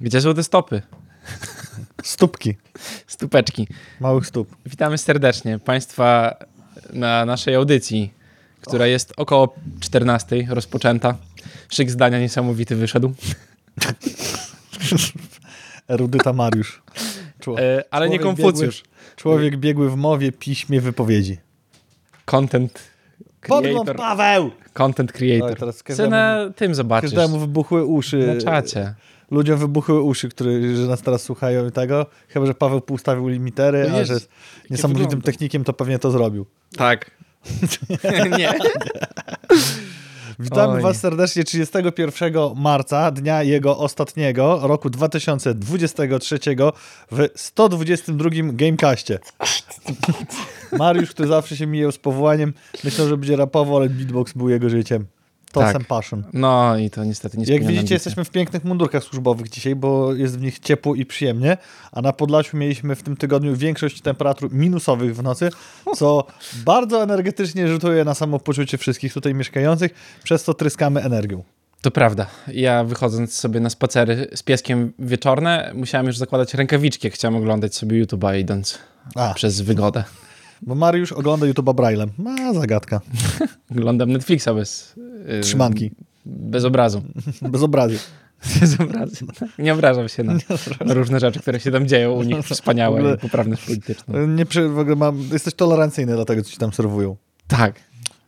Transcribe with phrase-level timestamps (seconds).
[0.00, 0.82] Gdzie są te stopy?
[2.02, 2.56] Stópki.
[3.06, 3.68] Stupeczki.
[4.00, 4.56] Małych stóp.
[4.66, 6.36] Witamy serdecznie Państwa
[6.92, 8.14] na naszej audycji,
[8.60, 11.16] która jest około 14 rozpoczęta.
[11.68, 13.14] Szyk zdania niesamowity wyszedł.
[15.88, 16.82] Erudyta Mariusz.
[17.58, 18.82] E, ale nie Konfucjusz.
[19.16, 21.38] Człowiek biegły w mowie, piśmie, wypowiedzi.
[22.24, 22.90] Content
[23.48, 23.96] Podgląd creator.
[23.96, 24.50] Paweł!
[24.72, 25.58] Content creator.
[26.08, 27.10] na tym zobaczysz.
[27.10, 28.26] Każdemu wybuchły uszy.
[28.26, 28.94] Na czacie.
[29.30, 32.06] Ludziom wybuchły uszy, które, że nas teraz słuchają i tego.
[32.28, 34.28] Chyba, że Paweł ustawił limitery, O a że jest
[34.70, 35.26] niesamowitym wygląda.
[35.26, 36.46] technikiem, to pewnie to zrobił.
[36.76, 37.10] Tak.
[38.38, 38.52] nie.
[40.38, 40.82] Witamy Oj.
[40.82, 46.38] Was serdecznie 31 marca, dnia jego ostatniego, roku 2023
[47.12, 49.18] w 122 Gamecastie.
[50.78, 52.52] Mariusz, który zawsze się mijał z powołaniem,
[52.84, 55.06] myślał, że będzie rapował, ale beatbox był jego życiem.
[55.52, 55.84] To Tak.
[55.84, 56.24] passion.
[56.32, 60.38] No i to niestety nie Jak widzicie, jesteśmy w pięknych mundurkach służbowych dzisiaj, bo jest
[60.38, 61.56] w nich ciepło i przyjemnie,
[61.92, 65.50] a na Podlasiu mieliśmy w tym tygodniu większość temperatur minusowych w nocy,
[65.96, 66.26] co
[66.64, 71.42] bardzo energetycznie rzutuje na samopoczucie wszystkich tutaj mieszkających, przez co tryskamy energią.
[71.82, 72.26] To prawda.
[72.52, 77.74] Ja wychodząc sobie na spacery z pieskiem wieczorne, musiałem już zakładać rękawiczki, jak chciałem oglądać
[77.74, 78.78] sobie YouTube'a idąc
[79.14, 80.04] A, przez wygodę.
[80.62, 82.10] Bo Mariusz ogląda YouTube'a Braillem.
[82.18, 83.00] Ma zagadka.
[83.72, 84.94] Oglądam Netflixa bez...
[85.28, 85.90] yy, Trzymanki.
[86.26, 87.02] Bez obrazu.
[87.52, 87.96] Bez obrazu.
[88.60, 89.26] Bez obrazu.
[89.58, 90.34] Nie obrażam się na,
[90.86, 94.26] na różne rzeczy, które się tam dzieją u nich, wspaniałe ogóle- i poprawność polityczną.
[94.26, 97.16] Nie, przy, w ogóle mam, jesteś tolerancyjny dla tego, co ci tam serwują.
[97.46, 97.74] Tak,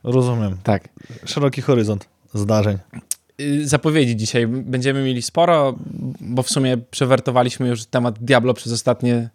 [0.04, 0.56] Rozumiem.
[0.62, 0.88] tak.
[1.24, 2.78] Szeroki horyzont zdarzeń.
[3.40, 5.76] Y, Zapowiedzi dzisiaj będziemy mieli sporo,
[6.20, 9.30] bo w sumie przewertowaliśmy już temat Diablo przez ostatnie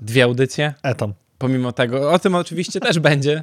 [0.00, 0.74] dwie audycje.
[0.82, 1.12] Etam.
[1.42, 3.42] Pomimo tego, o tym oczywiście też będzie.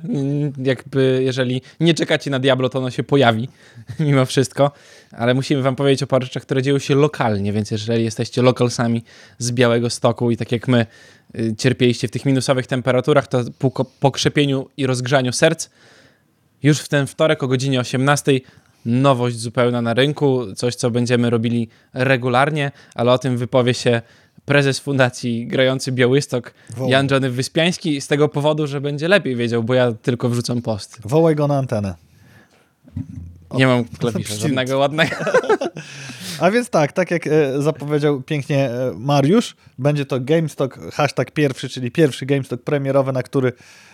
[0.64, 3.50] Jakby, jeżeli nie czekacie na Diablo, to ono się pojawi,
[4.00, 4.72] mimo wszystko.
[5.12, 9.04] Ale musimy wam powiedzieć o paru rzeczach, które dzieją się lokalnie, więc jeżeli jesteście lokalsami
[9.38, 10.86] z Białego Stoku i tak jak my
[11.36, 13.44] y, cierpieliście w tych minusowych temperaturach, to
[14.00, 15.70] po krzepieniu i rozgrzaniu serc
[16.64, 18.32] już w ten wtorek o godzinie 18
[18.86, 24.02] nowość zupełna na rynku, coś co będziemy robili regularnie, ale o tym wypowie się
[24.50, 26.92] prezes fundacji grający Białystok Wołaj.
[26.92, 31.00] Jan Johnny Wyspiański z tego powodu, że będzie lepiej wiedział, bo ja tylko wrzucam post.
[31.06, 31.96] Wołaj go na antenę.
[33.54, 35.16] Nie mam klawisza żadnego ładnego.
[36.42, 41.70] A więc tak, tak jak e, zapowiedział pięknie e, Mariusz, będzie to GameStock hashtag pierwszy,
[41.70, 43.54] czyli pierwszy GameStock premierowy, na który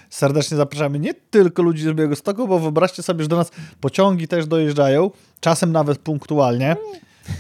[0.10, 3.52] serdecznie zapraszamy nie tylko ludzi z Białego Stoku, bo wyobraźcie sobie, że do nas
[3.82, 6.76] pociągi też dojeżdżają, czasem nawet punktualnie.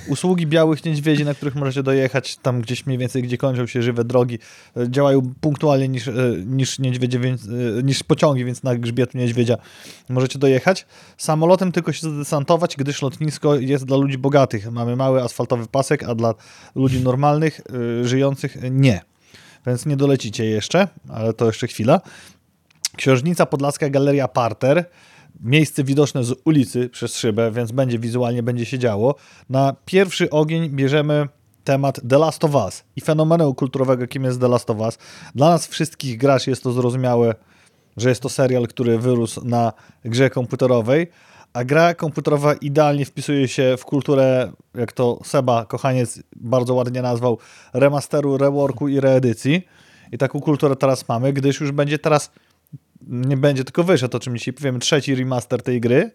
[0.07, 4.03] Usługi białych niedźwiedzi, na których możecie dojechać tam gdzieś mniej więcej, gdzie kończą się żywe
[4.03, 4.39] drogi,
[4.77, 6.13] e, działają punktualnie niż, e,
[6.45, 9.57] niż niedźwiedzie, więc, e, niż pociągi, więc na grzbiet niedźwiedzia
[10.09, 10.85] możecie dojechać.
[11.17, 14.71] Samolotem tylko się zadesantować, gdyż lotnisko jest dla ludzi bogatych.
[14.71, 16.33] Mamy mały asfaltowy pasek, a dla
[16.75, 17.61] ludzi normalnych,
[18.03, 19.01] żyjących nie.
[19.67, 22.01] Więc nie dolecicie jeszcze, ale to jeszcze chwila.
[22.97, 24.85] Księżnica Podlaska Galeria Parter.
[25.39, 29.15] Miejsce widoczne z ulicy przez szybę, więc będzie wizualnie, będzie się działo.
[29.49, 31.27] Na pierwszy ogień bierzemy
[31.63, 34.97] temat The Last of Us i fenomenu kulturowego, jakim jest The Last of Us.
[35.35, 37.35] Dla nas wszystkich graczy jest to zrozumiałe,
[37.97, 39.73] że jest to serial, który wyrósł na
[40.05, 41.07] grze komputerowej,
[41.53, 47.37] a gra komputerowa idealnie wpisuje się w kulturę, jak to Seba, kochaniec, bardzo ładnie nazwał,
[47.73, 49.61] remasteru, reworku i reedycji.
[50.11, 52.31] I taką kulturę teraz mamy, gdyż już będzie teraz,
[53.07, 56.11] nie będzie tylko wyszedł, o czym dzisiaj powiemy, trzeci remaster tej gry.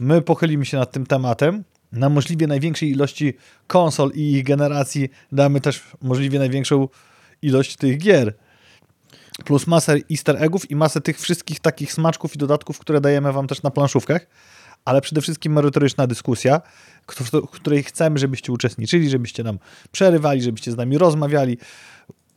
[0.00, 1.64] My pochylimy się nad tym tematem.
[1.92, 3.34] Na możliwie największej ilości
[3.66, 6.88] konsol i ich generacji damy też możliwie największą
[7.42, 8.34] ilość tych gier
[9.44, 13.46] plus masę easter eggów i masę tych wszystkich takich smaczków i dodatków, które dajemy wam
[13.46, 14.26] też na planszówkach,
[14.84, 16.60] ale przede wszystkim merytoryczna dyskusja,
[17.08, 19.58] w której chcemy, żebyście uczestniczyli, żebyście nam
[19.92, 21.58] przerywali, żebyście z nami rozmawiali,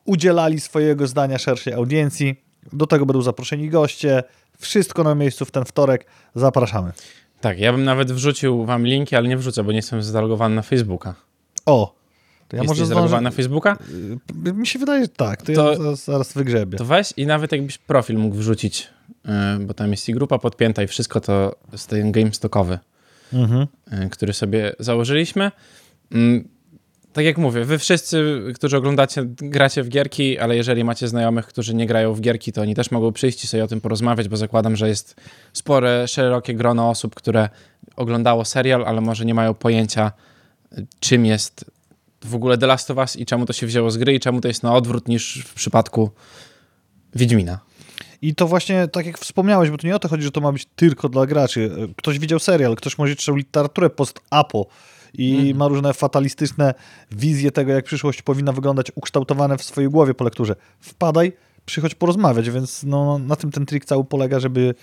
[0.06, 2.43] udzielali swojego zdania szerszej audiencji.
[2.74, 4.24] Do tego będą zaproszeni goście.
[4.60, 6.06] Wszystko na miejscu w ten wtorek.
[6.36, 6.92] Zapraszamy.
[7.42, 10.62] Tak, ja bym nawet wrzucił wam linki, ale nie wrzucę, bo nie jestem zalogowany na
[10.62, 11.16] Facebooka.
[11.66, 11.96] O,
[12.48, 13.24] to ja Jesteś może zalogowany zdążę...
[13.24, 13.78] na Facebooka?
[14.48, 15.42] Y, Mi się wydaje, że tak.
[15.42, 16.78] To, To- ja zaraz, zaraz wygrzebię.
[16.78, 18.90] To weź i nawet jakbyś profil mógł wrzucić,
[19.26, 19.32] yy,
[19.66, 22.80] bo tam jest i grupa podpięta i wszystko to z ten GameStockowy.
[23.34, 23.68] Mhm.
[24.06, 25.52] y, który sobie założyliśmy.
[27.14, 31.74] Tak jak mówię, wy wszyscy, którzy oglądacie, gracie w gierki, ale jeżeli macie znajomych, którzy
[31.74, 34.38] nie grają w gierki, to oni też mogą przyjść i sobie o tym porozmawiać, bo
[34.38, 35.16] zakładam, że jest
[35.54, 37.50] spore, szerokie grono osób, które
[37.96, 40.12] oglądało serial, ale może nie mają pojęcia,
[41.00, 41.66] czym jest
[42.22, 44.42] w ogóle The Last of Us i czemu to się wzięło z gry i czemu
[44.42, 46.12] to jest na odwrót niż w przypadku
[47.16, 47.60] Wiedźmina.
[48.22, 50.52] I to właśnie, tak jak wspomniałeś, bo to nie o to chodzi, że to ma
[50.52, 51.72] być tylko dla graczy.
[51.98, 54.68] Ktoś widział serial, ktoś może czytał literaturę post-apo
[55.14, 55.58] i Mhm.
[55.58, 56.74] ma różne fatalistyczne
[57.12, 60.56] wizje tego, jak przyszłość powinna wyglądać, ukształtowane w swojej głowie po lekturze.
[60.80, 61.34] Wpadaj,
[61.66, 64.76] przychodź porozmawiać, więc no, na tym ten trik cały polega, żeby,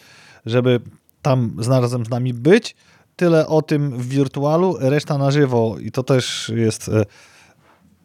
[0.46, 0.80] żeby
[1.22, 2.76] tam razem z nami być.
[3.16, 7.04] Tyle o tym w wirtualu, reszta na żywo i to też jest e,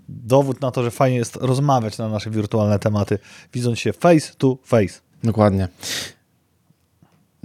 [0.10, 3.20] dowód na to, że fajnie jest rozmawiać na nasze wirtualne tematy,
[3.54, 5.00] widząc się face to face.
[5.24, 5.68] Dokładnie.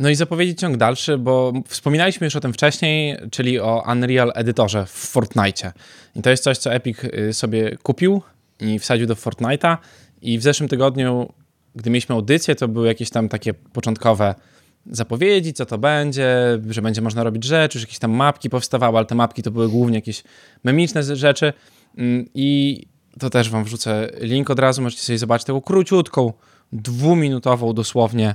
[0.00, 4.86] No i zapowiedzieć ciąg dalszy, bo wspominaliśmy już o tym wcześniej, czyli o Unreal Edytorze
[4.86, 5.72] w Fortnite.
[6.16, 8.22] I to jest coś, co Epic y, sobie kupił
[8.60, 9.76] i wsadził do Fortnite'a.
[10.22, 11.32] I w zeszłym tygodniu,
[11.74, 14.34] gdy mieliśmy audycję, to były jakieś tam takie początkowe
[14.86, 19.06] zapowiedzi, co to będzie, że będzie można robić rzeczy, już jakieś tam mapki powstawały, ale
[19.06, 20.22] te mapki to były głównie jakieś
[20.64, 21.52] memiczne rzeczy.
[21.96, 22.80] Mm, I
[23.18, 26.32] to też wam wrzucę link od razu, możecie sobie zobaczyć taką króciutką,
[26.72, 28.34] dwuminutową dosłownie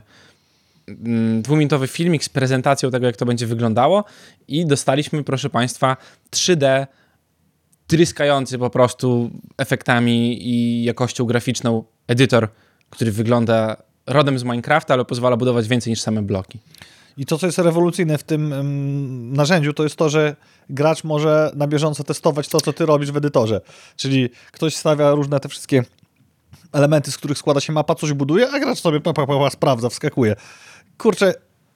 [1.42, 4.04] dwuminutowy filmik z prezentacją tego, jak to będzie wyglądało
[4.48, 5.98] i dostaliśmy, proszę Państwa,
[6.32, 6.88] 3D
[7.88, 12.48] tryskający po prostu efektami i jakością graficzną edytor,
[12.90, 13.78] który wygląda
[14.08, 16.60] rodem z Minecrafta, ale pozwala budować więcej niż same bloki.
[17.18, 20.36] I to, co jest rewolucyjne w tym ym, narzędziu, to jest to, że
[20.70, 23.62] gracz może na bieżąco testować to, co ty robisz w edytorze.
[23.96, 25.84] Czyli ktoś stawia różne te wszystkie
[26.72, 29.90] elementy, z których składa się mapa, coś buduje, a gracz sobie pa, pa, pa, sprawdza,
[29.90, 30.36] wskakuje.
[30.98, 31.34] Kurczę,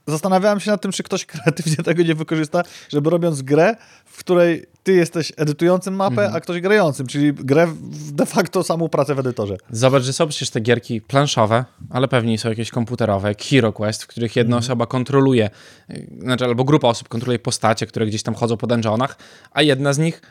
[0.07, 3.75] zastanawiałem się nad tym, czy ktoś kreatywnie tego nie wykorzysta, żeby robiąc grę,
[4.05, 8.89] w której ty jesteś edytującym mapę, a ktoś grającym, czyli grę w de facto samą
[8.89, 9.57] pracę w edytorze.
[9.71, 14.03] Zobacz, że są przecież te gierki planszowe, ale pewnie są jakieś komputerowe, jak Hero Quest,
[14.03, 15.49] w których jedna osoba kontroluje,
[15.89, 19.17] y, znaczy albo grupa osób kontroluje postacie, które gdzieś tam chodzą po dungeonach,
[19.51, 20.21] a jedna z nich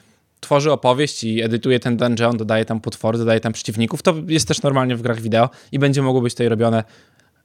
[0.41, 4.03] tworzy opowieść i edytuje ten dungeon, dodaje tam potwory, dodaje tam przeciwników.
[4.03, 6.85] To jest też normalnie w grach wideo i będzie mogło być tutaj robione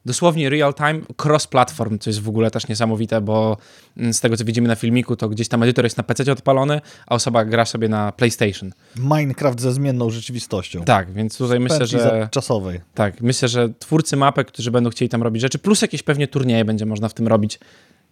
[0.06, 3.58] dosłownie real time, cross-platform, co jest w ogóle też niesamowite, bo
[3.98, 6.82] mm, z tego, co widzimy na filmiku, to gdzieś tam edytor jest na PC odpalony,
[7.08, 8.72] a osoba gra sobie na PlayStation.
[8.96, 10.84] Minecraft ze zmienną rzeczywistością.
[10.84, 12.28] Tak, więc tutaj myślę, że...
[12.32, 12.82] czasowej.
[12.94, 16.66] Tak, myślę, że twórcy mapek, którzy będą chcieli tam robić rzeczy, plus jakieś pewnie turnieje
[16.66, 17.60] będzie można w tym robić,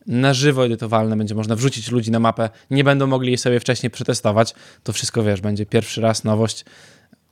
[0.08, 3.90] na żywo edytowalne, będzie można wrzucić ludzi na mapę, nie będą mogli jej sobie wcześniej
[3.90, 4.54] przetestować,
[4.84, 6.66] to wszystko, wiesz, będzie pierwszy raz nowość,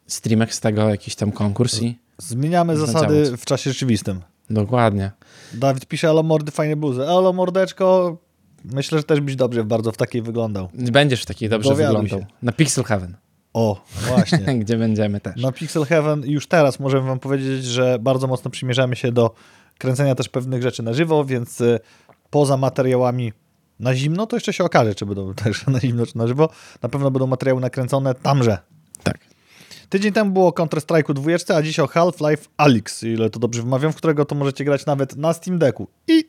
[0.08, 4.22] streamek z tego, jakiś tam konkurs i Zmieniamy zasady w czasie rzeczywistym.
[4.50, 5.12] Dokładnie.
[5.54, 7.02] Dawid pisze, elo mordy, fajne bluzy.
[7.04, 8.18] Elo mordeczko,
[8.66, 10.70] myślę, że też byś dobrze bardzo w takiej wyglądał.
[10.74, 12.20] Będziesz w takiej dobrze Dowiaduj wyglądał.
[12.30, 12.36] się.
[12.42, 13.18] Na Pixel Heaven,
[13.54, 14.40] O, właśnie.
[14.60, 15.42] gdzie będziemy też.
[15.42, 19.34] Na Pixel Heaven już teraz możemy wam powiedzieć, że bardzo mocno przymierzamy się do
[19.78, 21.80] kręcenia też pewnych rzeczy na żywo, więc y,
[22.30, 23.34] poza materiałami
[23.80, 26.50] na zimno, to jeszcze się okaże, czy będą też na zimno, czy na żywo.
[26.82, 28.58] Na pewno będą materiały nakręcone tamże.
[29.90, 33.94] Tydzień temu było o Counter-Strike'u 2, a dziś o Half-Life Alyx, ile to dobrze wymawiam,
[33.94, 35.88] w którego to możecie grać nawet na Steam Decku.
[36.08, 36.24] I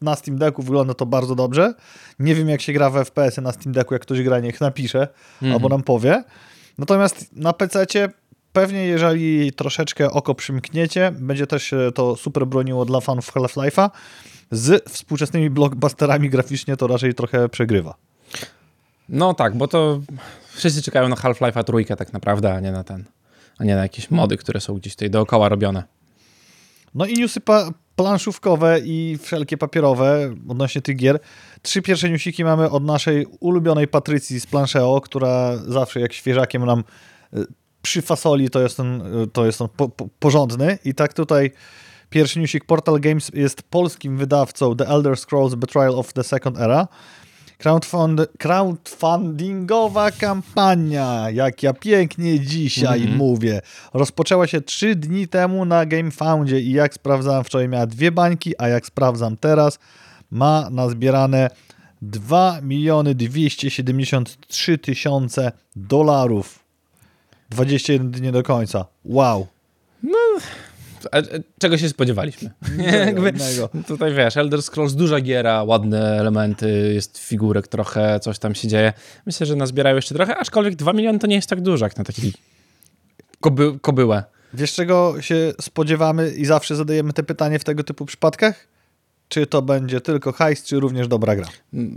[0.00, 1.74] na Steam Decku wygląda to bardzo dobrze.
[2.18, 5.08] Nie wiem, jak się gra w FPS-y na Steam Decku, jak ktoś gra, niech napisze
[5.52, 6.24] albo nam powie.
[6.78, 8.08] Natomiast na PC-cie
[8.52, 13.90] pewnie, jeżeli troszeczkę oko przymkniecie, będzie też się to super broniło dla fanów Half-Life'a.
[14.50, 17.94] Z współczesnymi blockbusterami graficznie to raczej trochę przegrywa.
[19.08, 20.00] No tak, bo to
[20.54, 23.04] wszyscy czekają na Half-Life'a trójkę tak naprawdę, a nie na ten,
[23.58, 25.82] a nie na jakieś mody, które są gdzieś tutaj dookoła robione.
[26.94, 31.20] No i newsy pa- planszówkowe i wszelkie papierowe odnośnie tych gier.
[31.62, 36.84] Trzy pierwsze newsiki mamy od naszej ulubionej Patrycji z Planszeo, która zawsze jak świeżakiem nam
[37.34, 37.46] y,
[37.82, 40.78] przy fasoli to jest on, y, to jest on po, po, porządny.
[40.84, 41.50] I tak tutaj
[42.10, 46.88] pierwszy newsik Portal Games jest polskim wydawcą The Elder Scrolls Betrayal of the Second Era.
[47.58, 53.18] Crowdfund, crowdfundingowa kampania, jak ja pięknie dzisiaj Mhm.
[53.18, 53.60] mówię,
[53.94, 58.68] rozpoczęła się trzy dni temu na GameFoundzie i jak sprawdzałem wczoraj miała dwie bańki, a
[58.68, 59.78] jak sprawdzam teraz
[60.30, 61.50] ma nazbierane
[62.02, 66.58] 2 miliony 273 tysiące dolarów.
[67.50, 68.86] 21 dni do końca.
[69.04, 69.46] Wow.
[70.02, 70.40] A,
[71.12, 71.22] a,
[71.58, 72.50] czego się spodziewaliśmy?
[73.34, 73.68] Innego.
[73.86, 78.92] tutaj wiesz, Elder Scrolls, duża giera, ładne elementy, jest figurek trochę, coś tam się dzieje.
[79.26, 82.04] Myślę, że nazbierają jeszcze trochę, aczkolwiek 2 miliony to nie jest tak dużo, jak na
[82.04, 82.32] taki
[83.40, 84.24] koby, kobyłę.
[84.54, 88.68] Wiesz czego się spodziewamy i zawsze zadajemy te pytanie w tego typu przypadkach?
[89.28, 91.46] Czy to będzie tylko hajs, czy również dobra gra?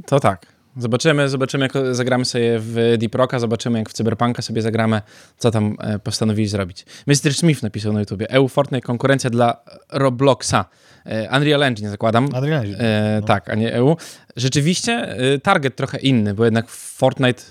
[0.06, 0.57] To tak.
[0.77, 5.01] Zobaczymy, zobaczymy, jak zagramy sobie w Deep Rocka, zobaczymy, jak w Cyberpunka sobie zagramy,
[5.38, 6.86] co tam e, postanowili zrobić.
[7.07, 7.34] Mr.
[7.34, 9.57] Smith napisał na YouTubie, EU Fortnite konkurencja dla
[9.89, 10.65] Robloxa.
[11.05, 12.29] E, Unreal Engine zakładam.
[12.34, 12.77] Adrian, no.
[12.79, 13.96] E, Tak, a nie EU.
[14.36, 17.43] Rzeczywiście e, target trochę inny, bo jednak Fortnite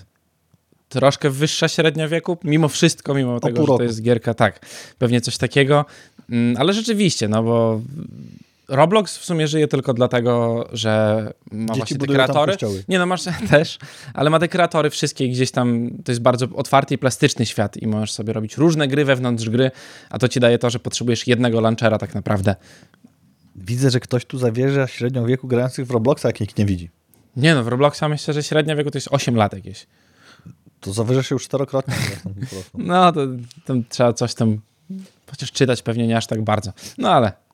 [0.89, 4.59] troszkę wyższa średnia wieku, mimo wszystko, mimo tego, że to jest gierka, tak,
[4.97, 5.85] pewnie coś takiego,
[6.29, 7.81] Mm, ale rzeczywiście, no bo
[8.67, 12.57] Roblox w sumie żyje tylko dlatego, że ma Dzieci właśnie te kreatory.
[12.87, 13.77] Nie no, masz też,
[14.13, 17.87] ale ma te kreatory wszystkie gdzieś tam, to jest bardzo otwarty i plastyczny świat i
[17.87, 19.71] możesz sobie robić różne gry wewnątrz gry,
[20.09, 22.55] a to ci daje to, że potrzebujesz jednego launchera tak naprawdę.
[23.55, 26.89] Widzę, że ktoś tu zawierza średnią wieku grających w Robloxa, jak nikt nie widzi.
[27.37, 29.87] Nie no, w Robloxa myślę, że średnia wieku to jest 8 lat jakieś.
[30.79, 31.95] To zawyża się już czterokrotnie.
[32.73, 33.21] No, to
[33.65, 34.61] tam trzeba coś tam,
[35.31, 36.73] chociaż czytać pewnie nie aż tak bardzo.
[36.97, 37.46] No ale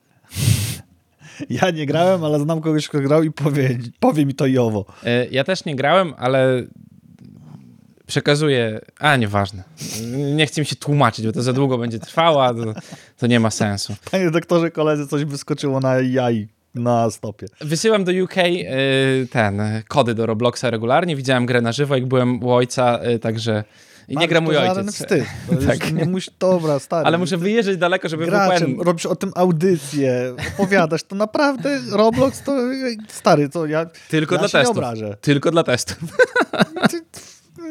[1.50, 4.86] Ja nie grałem, ale znam kogoś, kto grał i powie, powie mi to i owo.
[5.04, 6.64] y, ja też nie grałem, ale
[8.08, 9.64] przekazuję, a nieważne.
[10.36, 12.74] Nie chcę mi się tłumaczyć, bo to za długo będzie trwało, a to,
[13.18, 13.96] to nie ma sensu.
[14.12, 17.48] Panie doktorze, koledzy, coś wyskoczyło na jaj na stopie.
[17.62, 21.16] Wysyłam do UK y, ten, y, kody do Robloxa regularnie.
[21.16, 23.64] Widziałem grę na żywo, jak byłem u ojca, y, także...
[24.08, 24.92] I nie gra mój ojciec.
[24.96, 25.24] wstyd.
[25.50, 25.94] To Tak.
[25.94, 27.06] nie musi, dobra, stary.
[27.08, 32.58] Ale muszę wyjeżdżać daleko, żeby Graczem, robisz o tym audycję, opowiadasz, to naprawdę Roblox to,
[33.08, 34.78] stary, to ja, Tylko ja dla się nie testów.
[34.78, 35.18] obrażę.
[35.22, 35.98] Tylko dla testów.
[36.92, 37.02] Ty,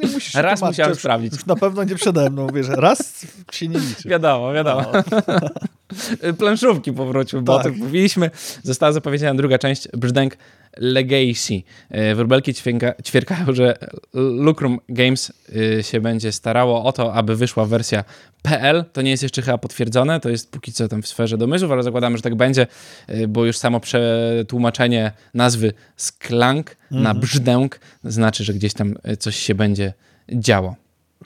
[0.03, 1.33] nie musisz Raz tłumaczyć, musiałem sprawdzić.
[1.33, 4.09] Już na pewno nie przede mną, wiesz, raz się nie liczy.
[4.09, 4.93] Wiadomo, wiadomo.
[6.39, 7.67] Planszówki powróciły, bo Tak.
[7.67, 8.31] o tym mówiliśmy.
[8.63, 10.37] Została zapowiedziana druga część Brzdęk
[10.77, 11.63] Legacy.
[11.91, 13.79] E, Wróbelki ćwięka, ćwierkają, że
[14.15, 15.33] Lucrum Games
[15.79, 18.05] y, się będzie starało o to, aby wyszła wersja
[18.43, 18.85] PL.
[18.93, 21.83] To nie jest jeszcze chyba potwierdzone, to jest póki co tam w sferze domysłów, ale
[21.83, 22.67] zakładamy, że tak będzie,
[23.11, 29.55] y, bo już samo przetłumaczenie nazwy Sklank na Brzdęk znaczy, że gdzieś tam coś się
[29.55, 29.93] będzie
[30.33, 30.77] działo.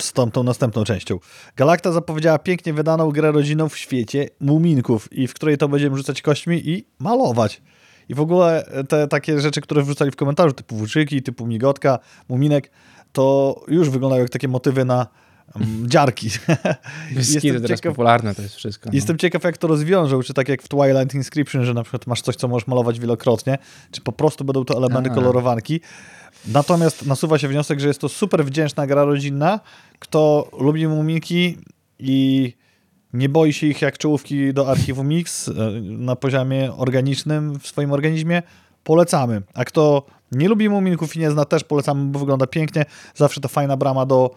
[0.00, 1.18] z tą, tą następną częścią.
[1.56, 6.22] Galacta zapowiedziała pięknie wydaną grę rodzinną w świecie muminków i w której to będziemy rzucać
[6.22, 7.62] kośćmi i malować.
[8.08, 11.98] I w ogóle te takie rzeczy, które wrzucali w komentarzu, typu włóczyki, typu migotka,
[12.28, 12.70] muminek,
[13.12, 15.06] to już wyglądają jak takie motywy na
[15.56, 16.30] mm, dziarki.
[17.22, 18.90] Skity teraz ciekaw, popularne to jest wszystko.
[18.90, 18.94] no.
[18.94, 22.22] jestem ciekaw, jak to rozwiążą, czy tak jak w Twilight Inscription, że na przykład masz
[22.22, 23.58] coś, co możesz malować wielokrotnie,
[23.90, 25.14] czy po prostu będą to elementy A.
[25.14, 25.80] kolorowanki.
[26.46, 29.60] Natomiast nasuwa się wniosek, że jest to super wdzięczna gra rodzinna.
[29.98, 31.58] Kto lubi muminki
[31.98, 32.52] i
[33.12, 37.92] nie boi się ich jak czołówki do archiwum Mix e, na poziomie organicznym w swoim
[37.92, 38.42] organizmie,
[38.84, 39.42] polecamy.
[39.54, 42.84] A kto nie lubi muminków i nie zna, też polecamy, bo wygląda pięknie.
[43.14, 44.30] Zawsze to fajna brama do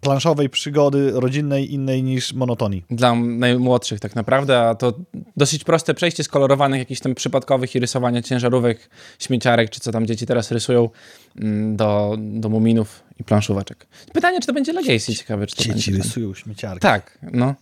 [0.00, 2.84] planszowej przygody rodzinnej, innej niż monotonii.
[2.90, 4.92] dla najmłodszych tak naprawdę, a to
[5.36, 10.06] dosyć proste przejście z kolorowanych jakichś tam przypadkowych i rysowania ciężarówek, śmieciarek, czy co tam
[10.06, 10.88] dzieci teraz rysują,
[11.36, 13.86] mm, do, do muminów i planszóweczek.
[14.12, 16.02] Pytanie, czy to będzie Legacy, ciekawe, czy to Dzieci będzie.
[16.06, 16.80] rysują śmieciarki.
[16.80, 17.54] Tak, no.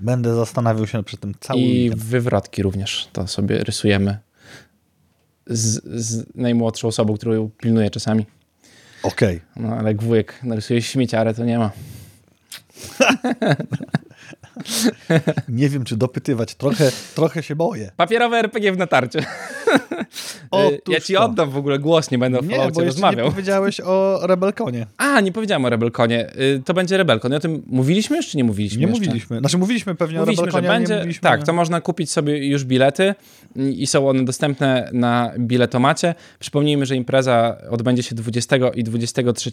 [0.00, 2.02] Będę zastanawiał się przy tym cały I weekend.
[2.02, 4.18] wywrotki również to sobie rysujemy
[5.46, 8.26] z, z najmłodszą osobą, którą pilnuję czasami.
[9.02, 9.40] Okej.
[9.56, 11.70] No, ale jak wujek narysuje śmieciarę, to nie ma.
[15.48, 16.54] Nie wiem, czy dopytywać.
[16.54, 17.90] Trochę, trochę się boję.
[17.96, 19.24] Papierowe RPG w natarcie.
[20.50, 21.24] Otóż ja ci to.
[21.24, 23.26] oddam w ogóle głos, nie będę o Falloutie rozmawiał.
[23.26, 24.86] nie powiedziałeś o Rebelkonie.
[24.96, 26.30] A, nie powiedziałem o Rebelkonie.
[26.40, 27.32] Y, To będzie Rebelkon.
[27.32, 29.00] I O tym mówiliśmy już, czy nie mówiliśmy Nie jeszcze?
[29.00, 29.38] mówiliśmy.
[29.38, 30.94] Znaczy mówiliśmy pewnie Mówiliśmy, o Rebelkonie, będzie.
[30.96, 31.20] mówiliśmy...
[31.22, 33.14] Tak, to można kupić sobie już bilety
[33.56, 36.14] i są one dostępne na biletomacie.
[36.38, 39.50] Przypomnijmy, że impreza odbędzie się 20 i 23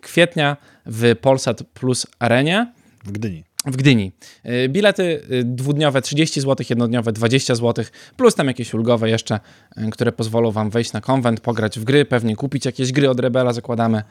[0.00, 0.56] kwietnia
[0.86, 2.72] w Polsat Plus Arenie
[3.04, 3.44] W Gdyni.
[3.66, 4.12] W Gdyni.
[4.46, 7.84] Y, Bilety y, dwudniowe 30 zł, jednodniowe 20 zł,
[8.16, 9.40] plus tam jakieś ulgowe jeszcze,
[9.78, 13.20] y, które pozwolą wam wejść na konwent, pograć w gry, pewnie kupić jakieś gry od
[13.20, 14.02] Rebela, zakładamy.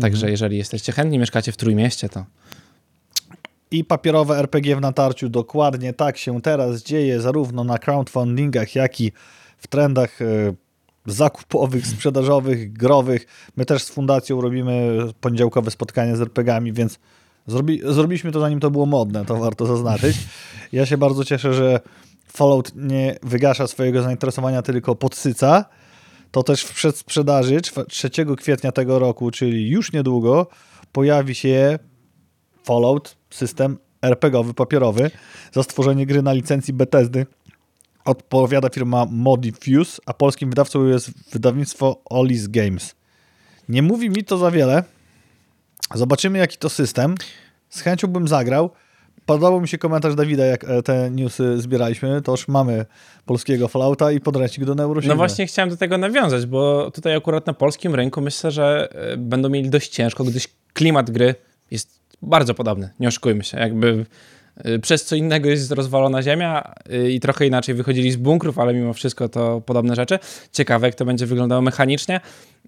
[0.00, 2.24] Także jeżeli jesteście chętni, mieszkacie w Trójmieście, to
[3.70, 5.28] I papierowe RPG w natarciu.
[5.28, 9.12] Dokładnie tak się teraz dzieje, zarówno na crowdfundingach, jak i
[9.58, 10.18] w trendach
[11.06, 13.26] zakupowych, sprzedażowych, growych.
[13.56, 16.98] My też z fundacją robimy poniedziałkowe spotkania z RPGami, więc
[17.50, 20.16] zrobi, zrobiliśmy to zanim to było modne, to warto zaznaczyć.
[20.72, 21.80] Ja się bardzo cieszę, że
[22.26, 25.64] Fallout nie wygasza swojego zainteresowania, tylko podsyca.
[26.30, 30.46] To też w przedsprzedaży czwa- 3 kwietnia tego roku, czyli już niedługo,
[30.92, 31.78] pojawi się
[32.64, 35.10] Fallout, system RPGowy, papierowy.
[35.52, 37.26] Za stworzenie gry na licencji Bethesdy
[38.04, 42.94] odpowiada firma Modifuse, a polskim wydawcą jest wydawnictwo Olis Games.
[43.68, 44.84] Nie mówi mi to za wiele.
[45.94, 47.14] Zobaczymy, jaki to system.
[47.68, 48.70] Z chęcią bym zagrał.
[49.26, 52.22] Podobał mi się komentarz Dawida, jak e, te newsy zbieraliśmy.
[52.22, 52.86] To już mamy
[53.26, 55.14] polskiego Fallouta i podręcznik do Neurosimy.
[55.14, 59.16] No właśnie chciałem do tego nawiązać, bo tutaj akurat na polskim rynku myślę, że e,
[59.16, 61.34] będą mieli dość ciężko, gdyż klimat gry
[61.70, 64.06] jest bardzo podobny, nie oszukujmy się, jakby
[64.82, 68.92] przez co innego jest rozwalona ziemia e, i trochę inaczej wychodzili z bunkrów, ale mimo
[68.92, 70.18] wszystko to podobne rzeczy.
[70.52, 72.20] Ciekawe, jak to będzie wyglądało mechanicznie.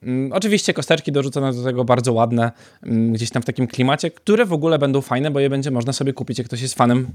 [0.03, 4.47] Mm, Oczywiście kosteczki dorzucone do tego bardzo ładne, mm, gdzieś tam w takim klimacie, które
[4.47, 7.07] w ogóle będą fajne, bo je będzie można sobie kupić, jak ktoś jest fanem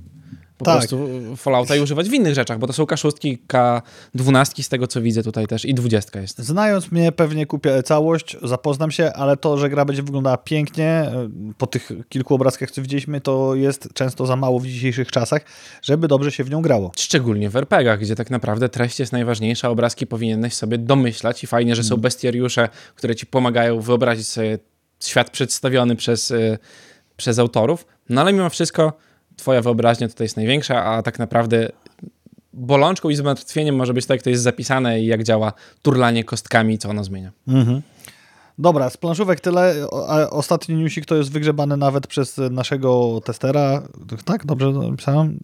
[0.57, 0.77] po Tak.
[0.77, 5.01] prostu Fallouta i używać w innych rzeczach, bo to są K6, K12 z tego co
[5.01, 6.39] widzę tutaj też i 20 jest.
[6.39, 11.11] Znając mnie, pewnie kupię całość, zapoznam się, ale to, że gra będzie wyglądała pięknie,
[11.49, 15.41] y, po tych kilku obrazkach, co widzieliśmy, to jest często za mało w dzisiejszych czasach,
[15.81, 16.91] żeby dobrze się w nią grało.
[16.97, 21.75] Szczególnie w RPGach, gdzie tak naprawdę treść jest najważniejsza, obrazki powinieneś sobie domyślać i fajnie,
[21.75, 24.59] że są bestiariusze, które ci pomagają wyobrazić sobie
[25.03, 26.57] świat przedstawiony przez, y,
[27.17, 28.93] przez autorów, no ale mimo wszystko
[29.37, 31.69] twoja wyobraźnia tutaj jest największa, a tak naprawdę
[32.53, 36.73] bolączką i zmartwieniem może być to, jak to jest zapisane i jak działa turlanie kostkami
[36.73, 37.31] i co ono zmienia.
[38.59, 39.89] Dobra, z planszówek tyle.
[40.29, 43.83] Ostatni newsik to jest wygrzebany nawet przez naszego testera.
[44.25, 45.39] Tak, dobrze napisałem?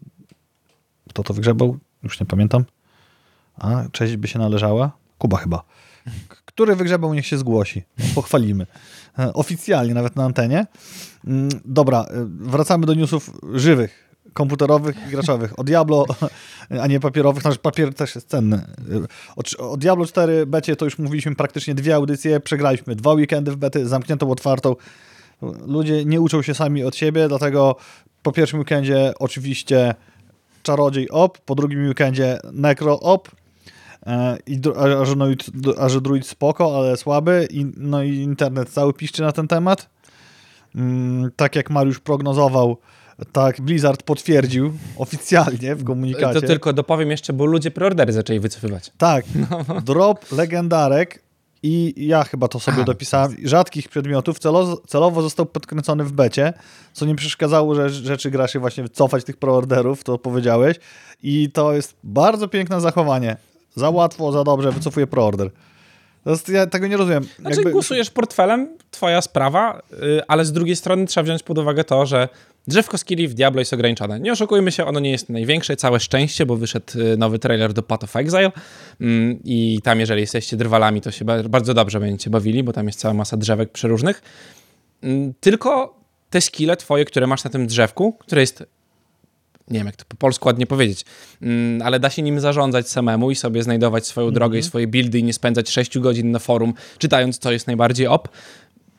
[1.10, 1.78] Kto to wygrzebał?
[2.04, 2.66] Już nie pamiętam.
[3.58, 4.92] A, cześć by się należała?
[5.18, 5.64] Kuba chyba.
[6.54, 7.84] Który wygrzebał, niech się zgłosi.
[8.16, 8.66] Pochwalimy.
[9.20, 10.66] E, Oficjalnie, nawet na antenie.
[11.28, 15.60] Mm, Dobra, e, wracamy do newsów żywych, komputerowych i graczowych.
[15.60, 16.06] O Diablo,
[16.82, 18.56] a nie papierowych, znaczy papier też jest cenny.
[18.58, 18.66] E,
[19.60, 23.56] O, o Diablo 4 becie to już mówiliśmy praktycznie dwie audycje, przegraliśmy dwa weekendy w
[23.56, 24.76] bety, zamkniętą, otwartą.
[25.68, 27.76] Ludzie nie uczą się sami od siebie, dlatego
[28.24, 29.96] po pierwszym weekendzie oczywiście
[30.64, 33.32] Czarodziej op, po drugim weekendzie Necro op,
[34.48, 35.46] I, dru- a, a, że druid,
[35.80, 37.48] a że druid spoko, ale słaby.
[37.52, 39.90] I, no i internet cały piszczy na ten temat.
[40.76, 42.78] Mm, tak jak Mariusz prognozował,
[43.32, 46.42] tak Blizzard potwierdził oficjalnie w komunikacie.
[46.42, 48.92] To tylko dopowiem jeszcze, bo ludzie preordery zaczęli wycofywać.
[48.98, 49.26] Tak,
[49.86, 51.24] drop legendarek
[51.64, 56.54] i ja chyba to sobie A, dopisałem, rzadkich przedmiotów celo, celowo został podkręcony w becie,
[56.94, 60.78] co nie przeszkadzało że, rzeczy graczy właśnie cofać tych preorderów, to powiedziałeś
[61.24, 63.38] i to jest bardzo piękne zachowanie.
[63.76, 65.50] Za łatwo, za dobrze wycofuje preorder.
[66.48, 67.24] Ja tego nie rozumiem.
[67.40, 71.84] Znaczy Jakby- głosujesz portfelem, twoja sprawa, y, ale z drugiej strony trzeba wziąć pod uwagę
[71.84, 72.30] to, że
[72.68, 74.20] drzewko skilli w Diablo jest ograniczone.
[74.20, 77.84] Nie oszukujmy się, ono nie jest największe, całe szczęście, bo wyszedł y, nowy trailer do
[77.84, 78.52] Path of Exile
[79.02, 82.88] mm, i tam jeżeli jesteście drwalami, to się ba- bardzo dobrze będziecie bawili, bo tam
[82.88, 84.22] jest cała masa drzewek przeróżnych.
[85.04, 86.00] Mm, Tylko
[86.30, 88.64] te skille twoje, które masz na tym drzewku, które jest
[89.70, 91.06] nie wiem jak to po polsku ładnie powiedzieć,
[91.42, 95.20] mm, ale da się nim zarządzać samemu i sobie znajdować swoją drogę i swoje buildy
[95.20, 98.30] i nie spędzać 6 godzin na forum czytając, co jest najbardziej op,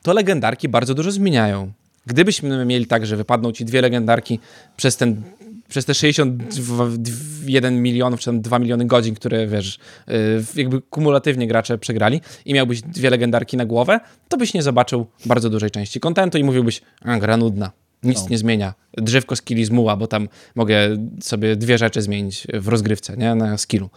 [0.01, 1.71] to legendarki bardzo dużo zmieniają.
[2.05, 4.39] Gdybyśmy mieli tak, że wypadną ci dwie legendarki
[4.77, 5.21] przez ten
[5.69, 10.15] przez te 61 milionów, czy tam 2 miliony godzin, które wiesz, yy,
[10.55, 13.99] jakby kumulatywnie gracze przegrali i miałbyś dwie legendarki na głowę,
[14.29, 17.71] to byś nie zobaczył bardzo dużej części kontentu i mówiłbyś, a gra nudna.
[18.05, 18.27] Nic No.
[18.29, 18.73] nie zmienia.
[18.97, 20.77] Drzewko skilli z muła, bo tam mogę
[21.21, 23.35] sobie dwie rzeczy zmienić w rozgrywce, nie?
[23.35, 23.89] Na skillu.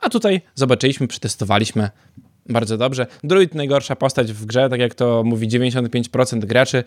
[0.00, 1.90] A tutaj zobaczyliśmy, przetestowaliśmy
[2.48, 3.06] bardzo dobrze.
[3.24, 6.84] Druid najgorsza postać w grze, tak jak to mówi 95% graczy.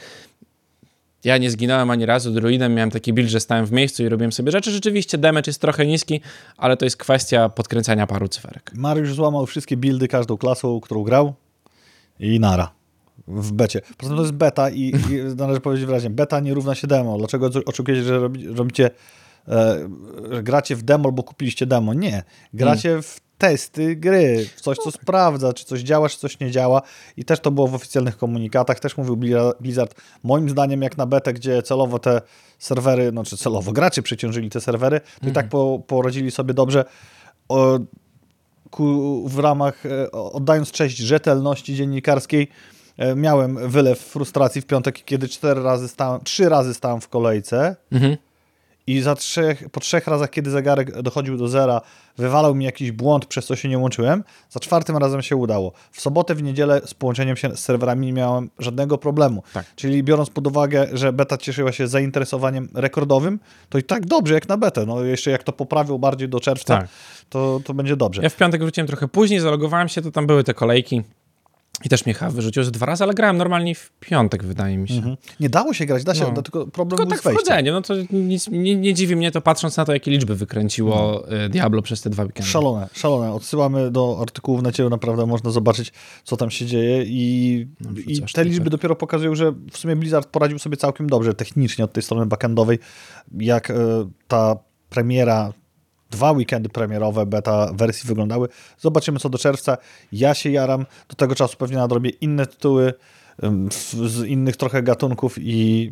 [1.24, 4.32] Ja nie zginąłem ani razu druidem, miałem taki build, że stałem w miejscu i robiłem
[4.32, 4.72] sobie rzeczy.
[4.72, 6.22] Rzeczywiście damage jest trochę niski,
[6.58, 8.72] ale to jest kwestia podkręcania paru cyferek.
[8.76, 11.34] Mariusz złamał wszystkie buildy każdą klasą, którą grał
[12.20, 12.75] i nara.
[13.28, 13.82] W becie.
[13.98, 17.18] Poza tym to jest beta i, i należy powiedzieć wyraźnie, beta nie równa się demo.
[17.18, 18.90] Dlaczego oczekujecie, że robi, robicie,
[19.48, 19.90] e,
[20.32, 21.94] że gracie w demo, bo kupiliście demo?
[21.94, 22.24] Nie.
[22.54, 26.82] Gracie w testy gry, w coś, co sprawdza, czy coś działa, czy coś nie działa.
[27.18, 28.80] I też to było w oficjalnych komunikatach.
[28.80, 32.22] Też mówił Bli- Blizzard, moim zdaniem, jak na betę, gdzie celowo te
[32.60, 36.86] serwery, no czy celowo gracze przeciążyli te serwery, to i tak po, poradzili sobie dobrze.
[37.50, 37.80] O,
[38.72, 42.48] ku, w ramach, e, oddając cześć rzetelności dziennikarskiej,
[43.16, 48.18] miałem wylew frustracji w piątek, kiedy cztery razy stałem, trzy razy stałem w kolejce Mhm.
[48.88, 51.82] i za trzech, po trzech razach, kiedy zegarek dochodził do zera,
[52.18, 54.24] wywalał mi jakiś błąd, przez co się nie łączyłem.
[54.50, 55.72] Za czwartym razem się udało.
[55.92, 59.44] W sobotę, w niedzielę z połączeniem się z serwerami nie miałem żadnego problemu.
[59.54, 59.66] Tak.
[59.76, 64.48] Czyli biorąc pod uwagę, że beta cieszyła się zainteresowaniem rekordowym, to i tak dobrze jak
[64.50, 64.86] na betę.
[64.86, 66.88] No jeszcze jak to poprawią bardziej do czerwca, Tak.
[67.30, 68.22] to, to będzie dobrze.
[68.22, 71.04] Ja w piątek wróciłem trochę później, zalogowałem się, to tam były te kolejki
[71.86, 74.88] i też mnie chyba wyrzucił z dwa razy, ale grałem normalnie w piątek, wydaje mi
[74.88, 74.96] się.
[74.96, 75.18] Mhm.
[75.40, 76.32] Nie dało się grać, da się, No.
[76.36, 76.42] no.
[76.42, 79.78] tylko problem Tylko był tak wchodzenie, no to nic, nie, nie dziwi mnie to patrząc
[79.78, 82.52] na to, jakie liczby wykręciło y, Diablo przez te dwa weekendy.
[82.52, 83.34] Szalone, szalone.
[83.34, 85.92] Odsyłamy do artykułów na ciebie, naprawdę można zobaczyć,
[86.24, 90.28] co tam się dzieje i, No, i te liczby dopiero pokazują, że w sumie Blizzard
[90.30, 92.80] poradził sobie całkiem dobrze technicznie od tej strony backendowej,
[93.40, 93.76] jak e,
[94.28, 94.56] ta
[94.90, 95.54] premiera,
[96.10, 98.48] dwa weekendy premierowe beta wersji wyglądały.
[98.78, 99.78] Zobaczymy co do czerwca.
[100.12, 102.94] Ja się jaram, do tego czasu pewnie nadrobię inne tytuły
[103.72, 105.91] z innych trochę gatunków i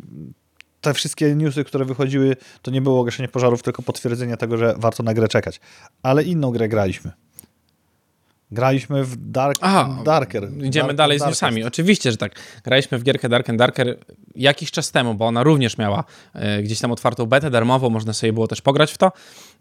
[0.80, 5.02] te wszystkie newsy, które wychodziły, to nie było gaszenie pożarów, tylko potwierdzenie tego, że warto
[5.02, 5.60] na grę czekać.
[6.02, 7.12] Ale inną grę graliśmy.
[8.50, 10.48] Graliśmy w Dark, Aha, Darker.
[10.62, 11.42] Idziemy Dark, dalej z Darkest.
[11.42, 11.64] newsami.
[11.64, 12.32] Oczywiście, że tak.
[12.64, 13.98] Graliśmy w gierkę Dark and Darker
[14.36, 16.04] jakiś czas temu, bo ona również miała
[16.34, 19.12] e, gdzieś tam otwartą betę darmową, można sobie było też pograć w to.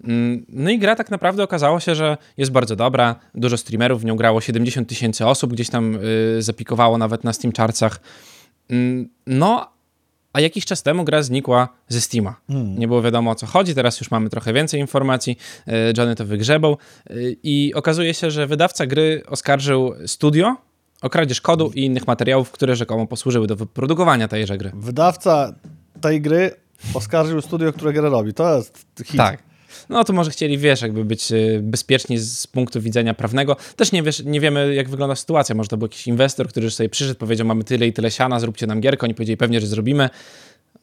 [0.04, 3.16] Mm, No i gra tak naprawdę okazało się, że jest bardzo dobra.
[3.36, 5.96] Dużo streamerów w nią grało, 70 tysięcy osób gdzieś tam
[6.38, 8.00] y, zapikowało nawet na Steam Chartsach.
[8.70, 9.73] Mm, No,
[10.34, 12.36] a jakiś czas temu gra znikła ze Steama.
[12.78, 15.38] Nie było wiadomo o co chodzi, teraz już mamy trochę więcej informacji.
[15.68, 16.78] E, Johnny to wygrzebał
[17.10, 20.56] e, i okazuje się, że wydawca gry oskarżył studio
[21.02, 24.72] o kradzież kodu i innych materiałów, które rzekomo posłużyły do wyprodukowania tejże gry.
[24.74, 25.54] Wydawca
[26.02, 26.52] tej gry
[26.94, 28.34] oskarżył studio, które grę robi.
[28.34, 29.18] To jest hit.
[29.18, 29.53] Tak.
[29.90, 33.56] No to może chcieli, wiesz, jakby być e, bezpieczni z punktu widzenia prawnego.
[33.76, 35.56] Też nie, wiesz, nie wiemy, jak wygląda sytuacja.
[35.56, 38.40] Może to był jakiś inwestor, który już sobie przyszedł, powiedział, mamy tyle i tyle siana,
[38.40, 39.04] zróbcie nam gierkę.
[39.04, 40.10] Oni powiedzieli, pewnie, że zrobimy.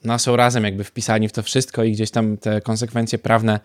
[0.05, 3.61] No są razem jakby wpisani w to wszystko i gdzieś tam te konsekwencje prawne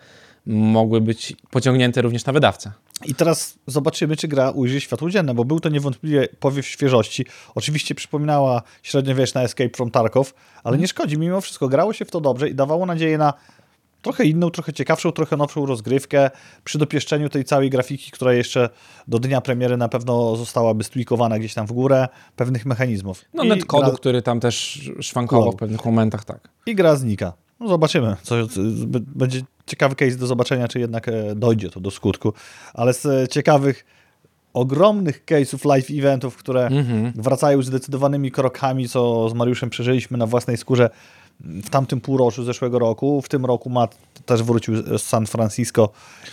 [0.46, 2.72] mogły być pociągnięte również na wydawcę.
[3.04, 7.26] I teraz zobaczymy, czy gra ujrzy światło dzienne, bo był to niewątpliwie powiew świeżości.
[7.54, 12.20] Oczywiście przypominała średniowieczna Escape from Tarkov, ale nie szkodzi, mimo wszystko grało się w to
[12.20, 13.34] dobrze i dawało nadzieję na
[14.06, 16.30] trochę inną, trochę ciekawszą, trochę nowszą rozgrywkę
[16.64, 18.68] przy dopieszczeniu tej całej grafiki, która jeszcze
[19.08, 23.24] do dnia premiery na pewno zostałaby stwikowana gdzieś tam w górę, pewnych mechanizmów.
[23.34, 26.48] No I netkodu, gra, który tam też szwankował w pewnych momentach, tak.
[26.66, 27.32] I gra znika.
[27.60, 28.16] No zobaczymy.
[28.22, 28.34] Co,
[29.00, 32.32] będzie ciekawy case do zobaczenia, czy jednak e, dojdzie to do skutku.
[32.74, 33.84] Ale z e, ciekawych,
[34.52, 37.12] ogromnych case'ów live eventów, które Mhm.
[37.16, 40.90] wracają zdecydowanymi krokami, co z Mariuszem przeżyliśmy na własnej skórze
[41.40, 43.22] w tamtym półroczu zeszłego roku.
[43.22, 45.88] W tym roku Matt też wrócił z San Francisco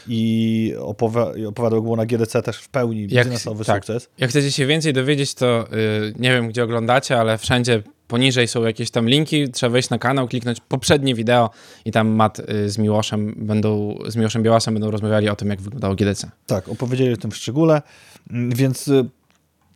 [0.08, 3.76] i opowi- i opowiadał, jak było na GDC też w pełni biznesowy tak.
[3.86, 4.10] sukces.
[4.18, 8.64] Jak chcecie się więcej dowiedzieć, to y, nie wiem, gdzie oglądacie, ale wszędzie poniżej są
[8.64, 11.50] jakieś tam linki, trzeba wejść na kanał, kliknąć poprzednie wideo
[11.86, 15.62] i tam Matt y, z Miłoszem będą, z Miłoszem Białasem będą rozmawiali o tym, jak
[15.62, 16.32] wyglądało GDC.
[16.48, 17.82] Tak, opowiedzieli o tym w szczególe,
[18.30, 19.06] Mm, więc y,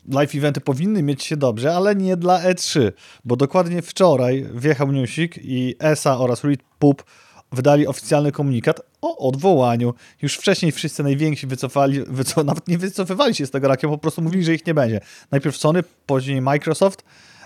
[0.08, 2.92] live eventy powinny mieć się dobrze, ale nie dla E3,
[3.26, 7.04] bo dokładnie wczoraj wjechał newsik i ESA oraz Reed Poop
[7.52, 9.94] wydali oficjalny komunikat o odwołaniu.
[10.22, 14.22] Już wcześniej wszyscy najwięksi wycofali, wyco nawet nie wycofywali się z tego rakiem, po prostu
[14.22, 15.02] mówili, że ich nie będzie.
[15.32, 17.04] Najpierw Sony, później Microsoft,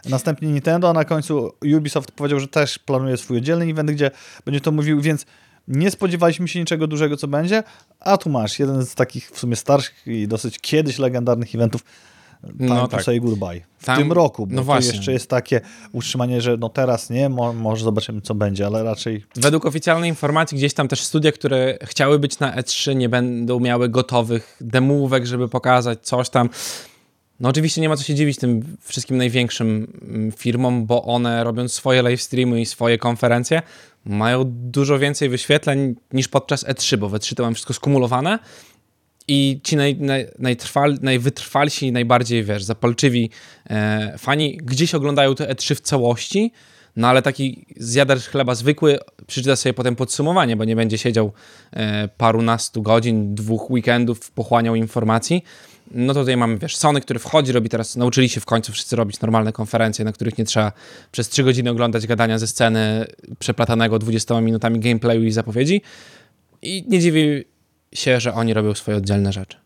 [0.10, 4.12] następnie Nintendo, a na końcu Ubisoft powiedział, że też planuje swój oddzielny event, gdzie
[4.46, 5.26] będzie to mówił, więc
[5.68, 7.64] nie spodziewaliśmy się niczego dużego, co będzie,
[8.00, 11.84] a tu masz jeden z takich w sumie starszych i dosyć kiedyś legendarnych eventów,
[12.42, 13.04] Time No to tak.
[13.04, 13.62] say goodbye.
[13.78, 14.96] W Tam- tym roku, bo no właśnie.
[14.96, 19.26] jeszcze jest takie utrzymanie, że no teraz nie, mo może zobaczymy co będzie, ale raczej
[19.36, 23.90] Według oficjalnej informacji gdzieś tam też studia, które chciały być na E3 nie będą miały
[23.90, 26.50] gotowych demówek, żeby pokazać coś tam.
[27.40, 31.74] No oczywiście nie ma co się dziwić tym wszystkim największym mm, firmom, bo one robiąc
[31.74, 33.62] swoje live streamy i swoje konferencje
[34.06, 38.40] mają dużo więcej wyświetleń niż podczas E3, bo w E3 to mam wszystko skumulowane
[39.28, 43.30] i ci naj, naj, najtrwal, najwytrwalsi, najbardziej, wiesz, zapalczywi
[43.70, 46.52] e, fani gdzieś oglądają te E3 w całości,
[46.96, 51.32] no ale taki zjadacz chleba zwykły przeczyta sobie potem podsumowanie, bo nie będzie siedział
[51.74, 55.44] e, parunastu godzin, dwóch weekendów, pochłaniał informacji.
[55.92, 58.96] No to tutaj mamy, wiesz, Sony, który wchodzi, robi teraz, nauczyli się w końcu wszyscy
[58.96, 60.72] robić normalne konferencje, na których nie trzeba
[61.12, 63.06] przez trzy godziny oglądać gadania ze sceny
[63.40, 65.82] przeplatanego 20 minutami gameplayu i zapowiedzi.
[66.62, 67.44] I nie dziwi
[67.94, 69.58] się, że oni robią swoje oddzielne rzeczy.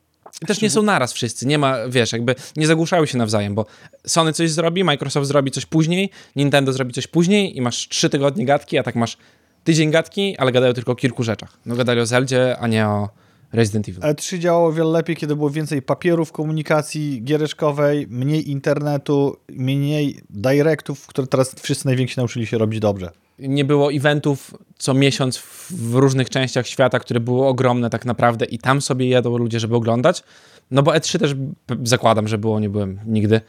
[0.42, 3.66] I też nie są naraz wszyscy, nie ma, wiesz, jakby nie zagłuszają się nawzajem, bo
[4.08, 8.46] Sony coś zrobi, Microsoft zrobi coś później, Nintendo zrobi coś później i masz trzy tygodnie
[8.46, 9.18] gadki, a tak masz
[9.64, 11.58] tydzień gadki, ale gadają tylko o kilku rzeczach.
[11.66, 13.10] No gadali o Zeldzie, a nie o
[13.54, 14.02] Resident Evil.
[14.02, 21.28] E3 działało wiele lepiej, kiedy było więcej papierów komunikacji giereczkowej, mniej internetu, mniej directów, które
[21.28, 23.12] teraz wszyscy najwięksi nauczyli się robić dobrze.
[23.40, 25.38] Nie było eventów co miesiąc
[25.70, 29.76] w różnych częściach świata, które były ogromne tak naprawdę i tam sobie jadą ludzie, żeby
[29.76, 30.24] oglądać.
[30.72, 31.36] No bo E3 też
[31.84, 33.42] zakładam, że było, nie byłem nigdy.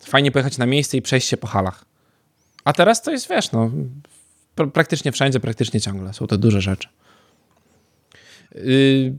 [0.00, 1.84] Fajnie pojechać na miejsce i przejść się po halach.
[2.64, 3.70] A teraz to jest, wiesz, no,
[4.56, 6.12] pr- praktycznie wszędzie, praktycznie ciągle.
[6.12, 6.88] Są to duże rzeczy.
[8.54, 9.18] Yy,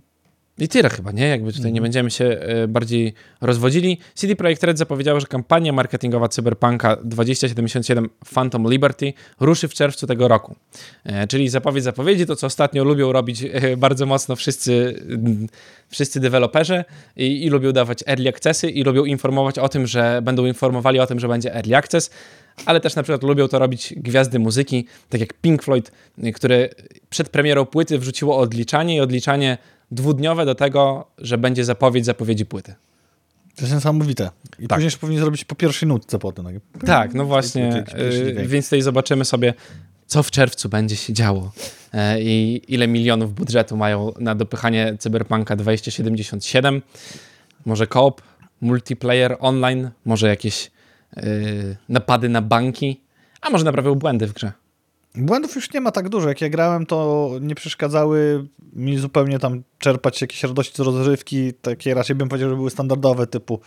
[0.58, 1.28] I tyle chyba, nie?
[1.28, 3.98] Jakby tutaj nie będziemy się e, bardziej rozwodzili.
[4.14, 10.28] CD Projekt Red zapowiedziało, że kampania marketingowa Cyberpunka 2077 Phantom Liberty ruszy w czerwcu tego
[10.28, 10.56] roku.
[11.04, 15.04] E, Czyli zapowiedź zapowiedzi, to co ostatnio lubią robić e, bardzo mocno wszyscy,
[15.90, 16.84] wszyscy deweloperzy
[17.18, 21.08] i, i lubią dawać early accessy i lubią informować o tym, że będą informowali o
[21.08, 22.10] tym, że będzie early access,
[22.66, 25.92] ale też na przykład lubią to robić gwiazdy muzyki, tak jak Pink Floyd,
[26.36, 26.70] które
[27.10, 29.58] przed premierą płyty wrzuciło odliczanie i odliczanie
[29.94, 32.76] dwudniowe do tego, że będzie zapowiedź zapowiedzi płyty.
[33.56, 34.30] To jest niesamowite.
[34.60, 34.70] I Tak.
[34.70, 36.46] później jeszcze powinien zrobić po pierwszej nutce potem.
[36.46, 38.48] Tak, Tak, no właśnie, y, dźwięk.
[38.50, 39.54] więc tutaj zobaczymy sobie,
[40.08, 41.52] co w czerwcu będzie się działo
[41.94, 46.82] e, i ile milionów budżetu mają na dopychanie Cyberpunka 2077.
[47.66, 48.22] Może koop,
[48.62, 50.72] multiplayer online, może jakieś
[51.18, 51.24] yy,
[51.90, 53.02] napady na banki,
[53.42, 54.52] a może naprawią błędy w grze.
[55.16, 56.30] Błędów już nie ma tak dużo.
[56.30, 61.54] Jak ja grałem, to nie przeszkadzały mi zupełnie tam czerpać jakieś radości z rozrywki.
[61.54, 63.60] Takie raczej bym powiedział, że były standardowe, typu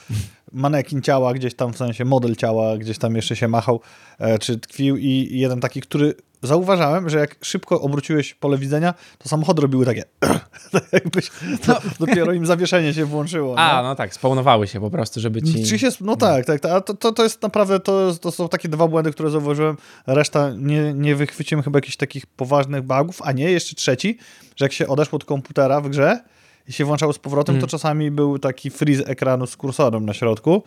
[0.52, 3.80] manekin ciała, gdzieś tam w sensie model ciała, gdzieś tam jeszcze się machał,
[4.18, 4.96] e, czy tkwił.
[4.96, 10.04] I, jeden taki, który zauważałem, że jak szybko obróciłeś pole widzenia, to samochody robiły takie.
[10.72, 11.30] tak jakbyś
[11.66, 13.58] to, dopiero im zawieszenie się włączyło.
[13.58, 13.88] A, no.
[13.88, 15.64] no tak, spawnowały się po prostu, żeby ci...
[15.64, 16.72] Czy się, no tak, tak, tak.
[16.72, 19.76] A to, to, to jest naprawdę, to, to są takie dwa błędy, które zauważyłem.
[20.06, 24.18] Reszta nie, nie wychwyciłem chyba jakichś takich poważnych bugów, a nie, jeszcze trzeci,
[24.56, 26.20] że jak się odeszło od komputera w grze
[26.68, 27.60] i się włączało z powrotem, Mm.
[27.60, 30.62] to czasami był taki freeze ekranu z kursorem na środku.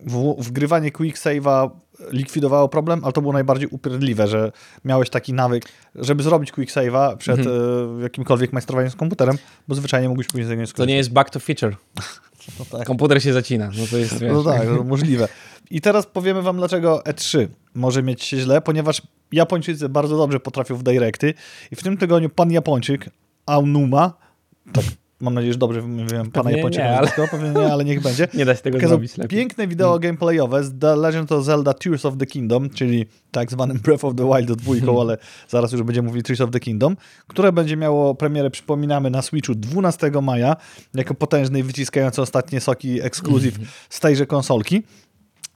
[0.00, 1.70] W, wgrywanie quick save'a
[2.12, 4.52] likwidowało problem, ale to było najbardziej upierdliwe, że
[4.84, 7.56] miałeś taki nawyk, żeby zrobić quick save'a przed Mhm.
[7.98, 11.40] e, jakimkolwiek majstrowaniem z komputerem, bo zwyczajnie mógłbyś później z To nie jest bug to
[11.40, 11.76] feature.
[12.58, 12.86] No tak.
[12.86, 13.70] Komputer się zacina.
[13.78, 15.28] No to jest, wiesz, No tak, no, możliwe.
[15.70, 20.76] I teraz powiemy wam, dlaczego E3 może mieć się źle, ponieważ Japończycy bardzo dobrze potrafią
[20.76, 21.34] w directy
[21.72, 23.10] i w tym tygodniu pan Japończyk,
[23.46, 24.12] Aonuma,
[24.72, 24.84] tak
[25.20, 28.28] mam nadzieję, że dobrze wymawiam pana Japończyka, nie, ale- pewnie nie, ale niech będzie.
[28.34, 29.38] Nie da się tego Pokazał zrobić lepiej.
[29.38, 33.78] piękne wideo gameplayowe z The Legend of Zelda Tears of the Kingdom, czyli tak zwanym
[33.84, 35.00] Breath of the Wild dwójką, Hmm.
[35.00, 39.22] ale zaraz już będziemy mówili Tears of the Kingdom, które będzie miało premierę, przypominamy, na
[39.22, 40.56] Switchu 12 maja,
[40.94, 43.70] jako potężny i wyciskający ostatnie soki ekskluzyw Hmm.
[43.90, 44.82] z tejże konsolki.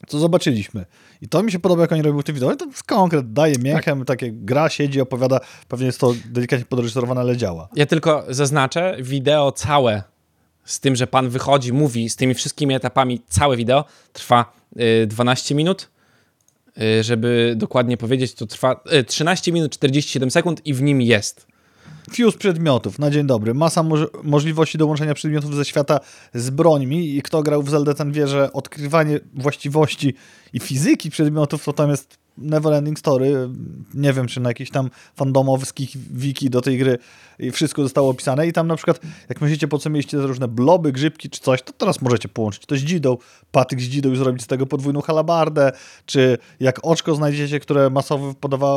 [0.08, 0.86] Co zobaczyliśmy.
[1.22, 2.56] I to mi się podoba, jak oni robią te wideo.
[2.56, 4.08] To jest konkret, daje mięchem, Tak.
[4.08, 5.40] takie gra, siedzi, opowiada.
[5.68, 7.68] Pewnie jest to delikatnie podreżyserowane, ale działa.
[7.76, 10.02] Ja tylko zaznaczę, wideo całe
[10.64, 14.52] z tym, że pan wychodzi, mówi z tymi wszystkimi etapami, całe wideo trwa
[15.02, 15.88] y, 12 minut.
[16.82, 21.46] Y, żeby dokładnie powiedzieć, to trwa y, 13 minut 47 sekund i w nim jest.
[22.10, 23.54] Fuse przedmiotów, na dzień dobry.
[23.54, 26.00] Masa moż możliwości dołączenia przedmiotów ze świata
[26.34, 30.14] z brońmi i kto grał w Zelda ten wie, że odkrywanie właściwości
[30.52, 33.48] i fizyki przedmiotów to tam jest neverending story.
[33.94, 36.98] Nie wiem, czy na jakichś tam fandomowskich wiki do tej gry
[37.38, 40.48] i wszystko zostało opisane i tam na przykład, jak myślicie, po co mieliście te różne
[40.48, 43.16] bloby, grzybki czy coś, to teraz możecie połączyć to z dzidą,
[43.52, 45.72] patyk z dzidą i zrobić z tego podwójną halabardę,
[46.06, 48.34] czy jak oczko znajdziecie, które masowo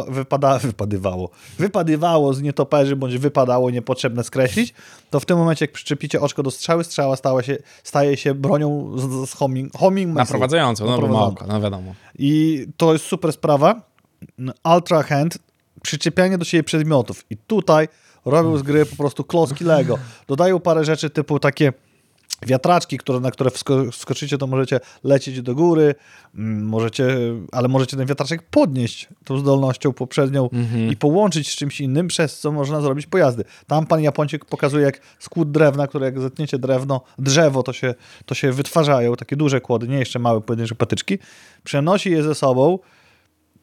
[0.10, 4.74] wypada, wypadywało, wypadywało z nietoperzy, bądź wypadało niepotrzebne skreślić,
[5.10, 8.92] to w tym momencie, jak przyczepicie oczko do strzały, strzała stała się, staje się bronią
[8.96, 10.86] z, z homing, homing no ma Naprowadzająco.
[11.28, 11.94] oko, no wiadomo.
[12.20, 13.82] I to jest super sprawa.
[14.76, 15.38] Ultra Hand,
[15.82, 17.26] przyczepianie do siebie przedmiotów.
[17.30, 17.88] I tutaj
[18.26, 19.98] robią z gry po prostu klocki Lego.
[20.28, 21.74] Dodają parę rzeczy typu takie
[22.46, 25.96] wiatraczki, które, na które wsko wskoczycie, to możecie lecieć do góry,
[26.36, 27.18] mm, możecie,
[27.52, 30.50] ale możecie ten wiatraczek podnieść tą zdolnością poprzednią
[30.92, 33.44] i połączyć z czymś innym, przez co można zrobić pojazdy.
[33.68, 38.36] Tam pan Japończyk pokazuje, jak skłód drewna, które jak zetniecie drewno, drzewo, to się, to
[38.36, 41.20] się wytwarzają, takie duże kłody, nie jeszcze małe pojedyncze patyczki,
[41.64, 42.80] przenosi je ze sobą,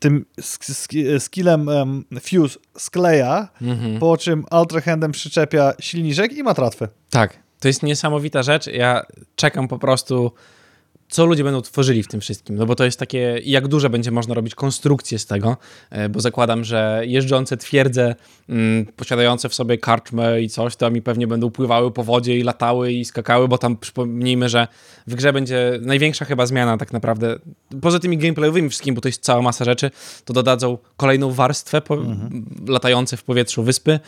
[0.00, 3.48] tym sk- sk- skillem em, Fuse skleja,
[4.00, 6.88] po czym Ultra Handem przyczepia silniczek i ma tratwę.
[7.10, 8.66] Tak, to jest niesamowita rzecz.
[8.66, 9.02] Ja
[9.36, 10.32] czekam po prostu,
[11.10, 12.56] co ludzie będą tworzyli w tym wszystkim.
[12.56, 15.56] No bo to jest takie, jak duże będzie można robić konstrukcje z tego,
[15.90, 18.14] e, bo zakładam, że jeżdżące twierdze,
[18.48, 22.42] mm, posiadające w sobie karczmę i coś, to mi pewnie będą pływały po wodzie i
[22.42, 24.68] latały i skakały, bo tam przypomnijmy, że
[25.06, 27.38] w grze będzie największa chyba zmiana tak naprawdę,
[27.80, 29.90] poza tymi gameplayowymi wszystkim, bo to jest cała masa rzeczy,
[30.24, 31.98] to dodadzą kolejną warstwę po,
[32.66, 34.00] latające w powietrzu wyspy,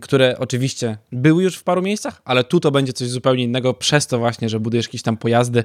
[0.00, 4.06] które oczywiście były już w paru miejscach, ale tu to będzie coś zupełnie innego przez
[4.06, 5.64] to właśnie, że budujesz jakieś tam pojazdy,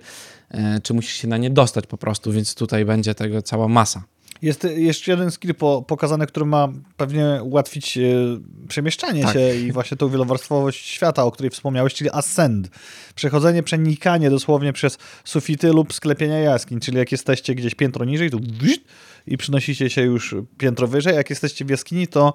[0.49, 4.03] e, czy musisz się na nie dostać po prostu, więc tutaj będzie tego cała masa.
[4.41, 8.01] Jest jeszcze jeden skill po, pokazany, który ma pewnie ułatwić e,
[8.67, 9.33] przemieszczanie Tak.
[9.33, 12.69] się i właśnie tą wielowarstwowość świata, o której wspomniałeś, czyli ascend.
[13.15, 18.37] Przechodzenie, przenikanie dosłownie przez sufity lub sklepienia jaskiń, czyli jak jesteście gdzieś piętro niżej, to
[19.27, 22.33] i przynosicie się już piętro wyżej, jak jesteście w jaskini, to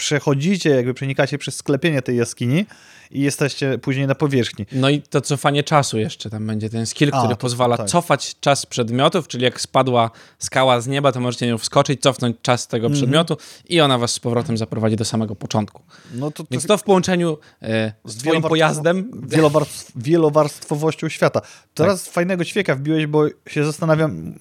[0.00, 2.66] przechodzicie, jakby przenikacie przez sklepienie tej jaskini
[3.10, 4.66] i jesteście później na powierzchni.
[4.72, 7.88] No i to cofanie czasu jeszcze, tam będzie ten skill, A, który to- pozwala tak.
[7.88, 12.68] cofać czas przedmiotów, czyli jak spadła skała z nieba, to możecie nią wskoczyć, cofnąć czas
[12.68, 13.00] tego Mhm.
[13.02, 13.36] przedmiotu
[13.68, 15.82] i ona was z powrotem zaprowadzi do samego początku.
[16.14, 21.40] No to, to Więc to w połączeniu e, z twoim pojazdem Wielowarstw, wielowarstwowością świata.
[21.74, 24.34] Teraz fajnego ćwieka wbiłeś, bo się zastanawiam,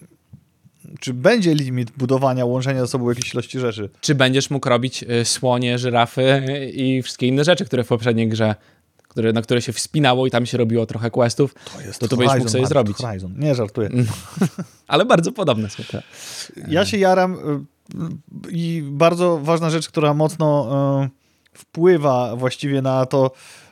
[1.00, 3.90] czy będzie limit budowania, łączenia ze sobą jakiejś ilości rzeczy.
[4.02, 8.56] czy będziesz mógł robić y, słonie, żyrafy i wszystkie inne rzeczy, które w poprzedniej grze,
[9.08, 11.56] które, na które się wspinało i tam się robiło trochę questów,
[12.00, 12.98] to to będziesz mógł sobie Mark, zrobić.
[12.98, 13.34] Horizon.
[13.38, 13.90] Nie, żartuję.
[14.88, 16.04] Ale bardzo podobne są te.
[16.68, 17.38] Ja się jaram y,
[18.52, 20.70] i bardzo ważna rzecz, która mocno
[21.06, 21.10] y,
[21.54, 23.69] wpływa właściwie na to, Mm,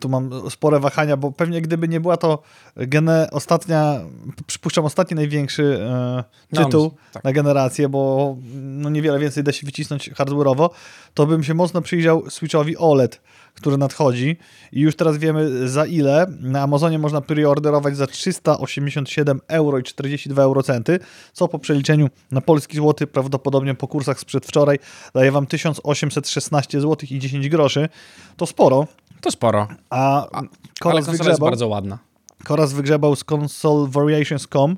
[0.00, 2.42] tu mam spore wahania, bo pewnie gdyby nie była to
[2.76, 4.00] gene, ostatnia,
[4.46, 7.24] przypuszczam ostatni największy e, No, tytuł myślę, tak.
[7.24, 10.70] na generację, bo no, niewiele więcej da się wycisnąć hardware'owo,
[11.14, 13.20] to bym się mocno przyjrzał Switchowi OLED,
[13.54, 14.36] który nadchodzi
[14.72, 16.26] i już teraz wiemy za ile.
[16.40, 20.98] Na Amazonie można preorderować za 387 euro i 42 eurocenty,
[21.32, 24.78] co po przeliczeniu na polski złoty prawdopodobnie po kursach sprzed wczoraj
[25.14, 27.88] daje wam 1816 zł i 10 groszy.
[28.36, 28.86] To sporo,
[29.20, 29.68] To sporo.
[29.90, 30.40] a Koraz
[30.80, 31.98] konsola jest wygrzebał, bardzo ładna.
[32.44, 34.76] Koraz wygrzebał z consolevariations.com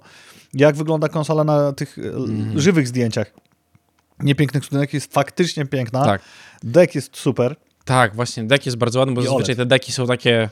[0.54, 2.60] jak wygląda konsola na tych mm.
[2.60, 3.34] żywych zdjęciach.
[4.20, 6.04] Niepięknych studiach jest faktycznie piękna.
[6.04, 6.22] Tak.
[6.62, 7.56] Deck jest super.
[7.84, 9.58] Tak, właśnie, deck jest bardzo ładny, bo I zazwyczaj OLED.
[9.58, 10.48] te deki są takie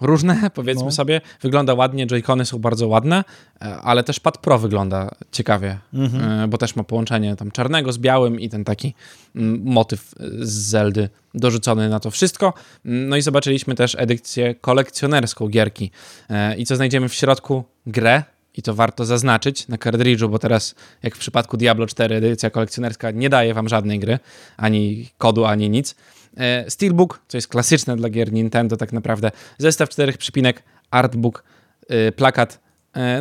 [0.00, 0.92] różne, powiedzmy No.
[0.92, 1.20] sobie.
[1.42, 3.24] Wygląda ładnie, joycony są bardzo ładne,
[3.62, 6.40] e, ale też Pad Pro wygląda ciekawie, Mhm.
[6.44, 8.94] e, bo też ma połączenie tam czarnego z białym i ten taki
[9.36, 12.54] mm, motyw z Zeldy dorzucony na to wszystko.
[12.86, 15.90] Mm, No i zobaczyliśmy też edycję kolekcjonerską gierki.
[16.30, 17.64] E, I co znajdziemy w środku?
[17.86, 18.22] Grę.
[18.54, 23.10] I to warto zaznaczyć na kartridżu, bo teraz, jak w przypadku Diablo 4, edycja kolekcjonerska
[23.10, 24.18] nie daje wam żadnej gry,
[24.56, 25.94] ani kodu, ani nic.
[26.38, 31.44] E, Steelbook, co jest klasyczne dla gier Nintendo tak naprawdę, zestaw czterech przypinek, artbook,
[31.88, 32.60] e, plakat,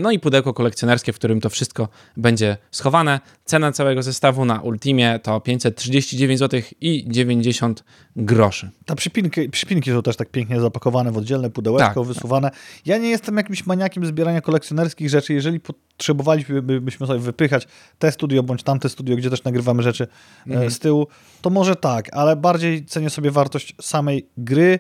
[0.01, 1.87] no i pudełko kolekcjonerskie, w którym to wszystko
[2.17, 3.19] będzie schowane.
[3.45, 7.83] Cena całego zestawu na Ultimie to 539 zł i 90
[8.15, 8.69] groszy.
[8.85, 12.03] Ta przypinki, przypinki są też tak pięknie zapakowane w oddzielne pudełeczko, Tak.
[12.07, 12.51] wysuwane.
[12.85, 15.33] Ja nie jestem jakimś maniakiem zbierania kolekcjonerskich rzeczy.
[15.33, 17.67] Jeżeli potrzebowalibyśmy sobie wypychać
[17.99, 20.71] te studio bądź tamte studio, gdzie też nagrywamy rzeczy e, Mhm.
[20.71, 21.07] z tyłu,
[21.41, 24.79] to może tak, ale bardziej cenię sobie wartość samej gry.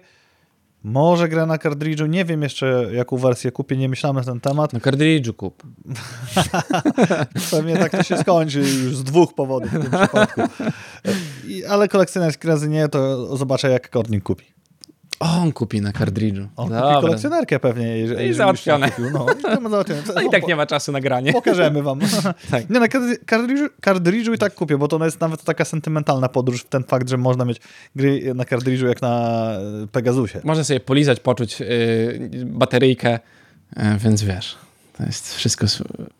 [0.83, 4.73] Może grę na kartridżu, nie wiem jeszcze jaką wersję kupię, nie myślałem na ten temat.
[4.73, 5.63] Na kartridżu kup.
[7.51, 10.41] Pewnie tak to się skończy już z dwóch powodów w tym przypadku.
[11.47, 14.56] I, ale kolekcjonerskie razy nie, to zobaczę jak Kornik kupi.
[15.19, 16.47] O, on kupi na kartridżu.
[16.55, 17.01] On kupi Dobra.
[17.01, 17.97] kolekcjonerkę pewnie.
[17.97, 18.91] Jeżeli, już załatwione.
[18.91, 19.09] kupił.
[19.11, 19.25] No,
[19.67, 20.01] i załatwione.
[20.15, 21.33] No i tak nie ma czasu na granie.
[21.33, 21.99] Pokażemy wam.
[22.51, 22.69] Tak.
[22.69, 26.61] Nie, na kard- kartridżu, kartridżu i tak kupię, bo to jest nawet taka sentymentalna podróż
[26.61, 27.61] w ten fakt, że można mieć
[27.95, 29.51] gry na kartridżu jak na
[29.83, 30.41] e, Pegasusie.
[30.43, 31.67] Można sobie polizać, poczuć yy,
[32.45, 33.19] bateryjkę,
[33.77, 34.57] yy, więc wiesz,
[34.97, 35.65] to jest wszystko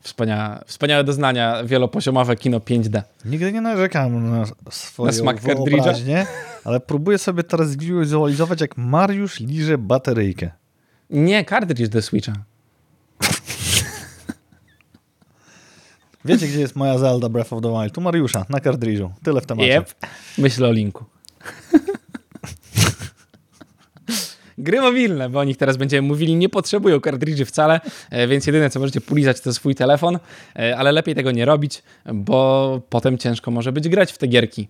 [0.01, 3.01] wspaniałe, wspaniałe doznania, wielopoziomowe kino 5D.
[3.25, 6.25] Nigdy nie narzekam na swoją Na smak wyobraźnię,
[6.63, 10.51] ale próbuję sobie teraz wizualizować, jak Mariusz liże bateryjkę.
[11.09, 12.33] Nie, kartridż do Switcha.
[16.25, 17.93] Wiecie, gdzie jest moja Zelda Breath of the Wild?
[17.93, 19.11] Tu Mariusza, na kartridżu.
[19.23, 19.77] Tyle w temacie.
[19.77, 19.93] Yep.
[20.37, 21.05] Myślę o linku.
[24.57, 28.69] Gry mobilne, bo o nich teraz będziemy mówili, nie potrzebują kartridży wcale, e, więc jedyne
[28.69, 30.19] co możecie polizać to swój telefon,
[30.55, 34.67] e, ale lepiej tego nie robić, bo potem ciężko może być grać w te gierki.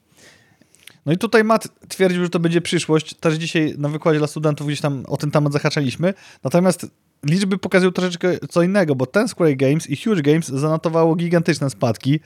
[1.06, 3.14] No i tutaj Matt twierdził, że to będzie przyszłość.
[3.14, 6.14] Też dzisiaj na wykładzie dla studentów gdzieś tam o ten temat zahaczaliśmy.
[6.44, 6.88] Natomiast
[7.26, 12.20] liczby pokazują troszeczkę co innego, bo ten Square Games i Huge Games zanotowało gigantyczne spadki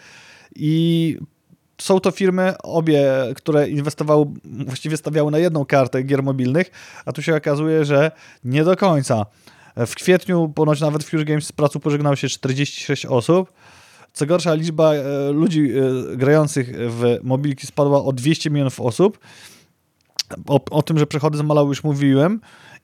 [0.55, 1.17] i
[1.81, 3.03] są to firmy, obie,
[3.35, 6.71] które inwestowały, właściwie stawiały na jedną kartę gier mobilnych,
[7.05, 8.11] a tu się okazuje, że
[8.43, 9.25] nie do końca.
[9.77, 13.53] W kwietniu ponoć nawet w Huge Games z pracy pożegnało się 46 osób.
[14.13, 19.19] Co gorsza, liczba e, ludzi e, grających w mobilki spadła o 200 milionów osób.
[20.47, 22.41] O, o tym, że przychody zmalały już mówiłem.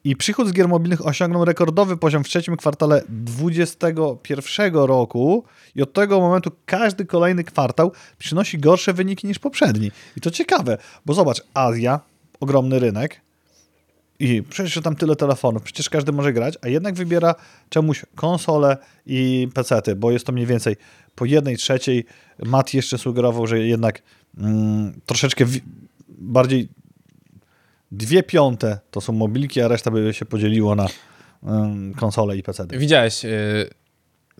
[0.07, 5.43] I przychód z gier mobilnych osiągnął rekordowy poziom w trzecim kwartale 2021 roku
[5.75, 9.91] i od tego momentu każdy kolejny kwartał przynosi gorsze wyniki niż poprzedni.
[10.17, 11.99] I to ciekawe, bo zobacz, Azja,
[12.39, 13.21] ogromny rynek
[14.19, 17.35] i przecież tam tyle telefonów, przecież każdy może grać, a jednak wybiera
[17.69, 20.75] czemuś konsole i pecety, bo jest to mniej więcej
[21.15, 22.05] po jednej trzeciej.
[22.45, 24.01] Matt jeszcze sugerował, że jednak
[24.37, 25.45] mm, troszeczkę
[26.09, 26.69] bardziej
[27.91, 30.87] dwie piąte to są mobilki, a reszta by się podzieliło na
[31.99, 32.77] konsole i pecety.
[32.77, 33.69] Widziałeś y,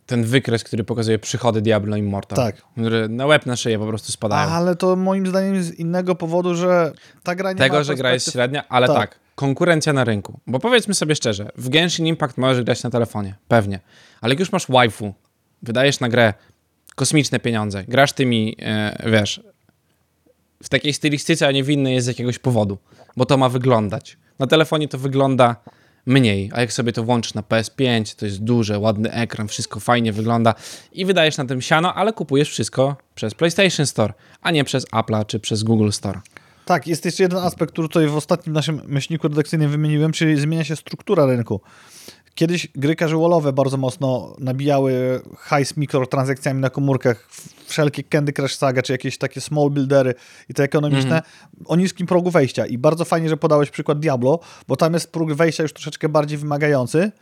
[0.06, 2.36] ten wykres, który pokazuje przychody Diablo Immortal?
[2.36, 2.56] Tak.
[2.72, 4.50] Które na łeb na szyję po prostu spadają.
[4.50, 8.12] Ale to moim zdaniem z innego powodu, że ta gra nie ma Tego, że gra
[8.12, 8.96] jest średnia, ale Tak.
[8.96, 9.20] tak.
[9.34, 10.40] konkurencja na rynku.
[10.46, 13.80] Bo powiedzmy sobie szczerze, w Genshin Impact możesz grać na telefonie, pewnie.
[14.20, 15.14] Ale jak już masz waifu,
[15.62, 16.34] wydajesz na grę
[16.94, 19.40] kosmiczne pieniądze, grasz tymi, e, wiesz,
[20.62, 22.78] w takiej stylistyce, a nie w innej jest z jakiegoś powodu,
[23.16, 24.16] bo to ma wyglądać.
[24.38, 25.56] Na telefonie to wygląda
[26.06, 30.12] mniej, a jak sobie to włączysz na PS5, to jest duże, ładny ekran, wszystko fajnie
[30.12, 30.54] wygląda
[30.92, 35.26] i wydajesz na tym siano, ale kupujesz wszystko przez PlayStation Store, a nie przez Apple'a
[35.26, 36.20] czy przez Google Store.
[36.64, 40.64] Tak, jest jeszcze jeden aspekt, który tutaj w ostatnim naszym myślniku redakcyjnym wymieniłem, czyli zmienia
[40.64, 41.60] się struktura rynku.
[42.38, 47.28] Kiedyś gry casualowe bardzo mocno nabijały hajs mikrotransakcjami na komórkach,
[47.66, 50.14] wszelkie Candy Crush Saga, czy jakieś takie small buildery
[50.48, 51.64] i te ekonomiczne, mm -hmm.
[51.66, 52.66] o niskim progu wejścia.
[52.66, 56.38] I bardzo fajnie, że podałeś przykład Diablo, bo tam jest próg wejścia już troszeczkę bardziej
[56.38, 57.12] wymagający,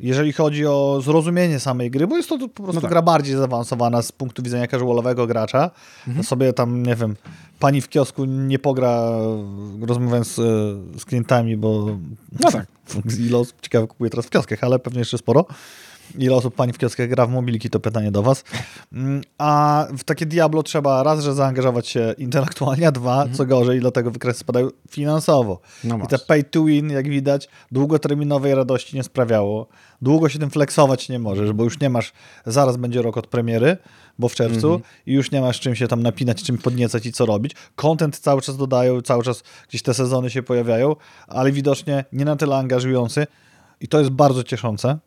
[0.00, 2.90] jeżeli chodzi o zrozumienie samej gry, bo jest to po prostu no tak.
[2.90, 5.70] gra bardziej zaawansowana z punktu widzenia casualowego gracza.
[6.08, 6.24] Mhm.
[6.24, 7.16] sobie tam, nie wiem,
[7.58, 9.10] pani w kiosku nie pogra
[9.80, 10.36] rozmawiając z,
[11.00, 11.98] z klientami, bo
[12.40, 12.66] no tak.
[13.28, 15.46] ile osób ciekawe kupuje teraz w kioskach, ale pewnie jeszcze sporo.
[16.18, 18.44] Ile osób pani w kioskach gra w mobilki, to pytanie do was.
[18.92, 23.34] Mm, a w takie Diablo trzeba raz, że zaangażować się intelektualnie, a dwa, mhm.
[23.34, 25.60] co gorzej, dlatego wykresy spadają finansowo.
[25.84, 29.66] No I te pay to win, jak widać, długoterminowej radości nie sprawiało.
[30.02, 32.12] Długo się tym flexować nie możesz, bo już nie masz,
[32.46, 33.76] zaraz będzie rok od premiery,
[34.18, 34.82] bo w czerwcu mhm.
[35.06, 37.52] i już nie masz czym się tam napinać, czym podniecać i co robić.
[37.76, 40.96] Content cały czas dodają, cały czas gdzieś te sezony się pojawiają,
[41.28, 43.26] ale widocznie nie na tyle angażujący
[43.80, 44.98] i to jest bardzo cieszące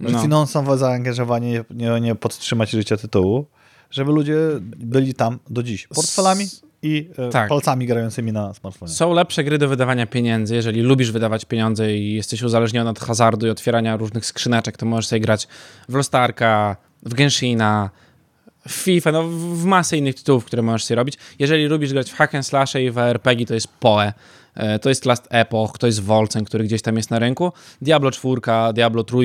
[0.00, 0.22] no.
[0.22, 3.46] finansowe zaangażowanie nie, nie podtrzymać życia tytułu,
[3.90, 4.36] żeby ludzie
[4.76, 5.86] byli tam do dziś.
[5.86, 6.46] Portfelami
[6.82, 7.48] i e, tak.
[7.48, 8.92] palcami grającymi na smartfonie.
[8.92, 10.54] Są lepsze gry do wydawania pieniędzy.
[10.54, 15.06] Jeżeli lubisz wydawać pieniądze i jesteś uzależniony od hazardu i otwierania różnych skrzyneczek, to możesz
[15.06, 15.48] sobie grać
[15.88, 17.90] w Lostarka, w Genshina,
[18.68, 21.14] w FIFA, no w masę innych tytułów, które możesz sobie robić.
[21.38, 24.12] Jeżeli lubisz grać w hack and slash i w RPG, to jest PoE.
[24.54, 27.52] E, to jest Last Epoch, to jest Wolcen, który gdzieś tam jest na rynku.
[27.82, 28.40] Diablo 4,
[28.74, 29.16] Diablo 3,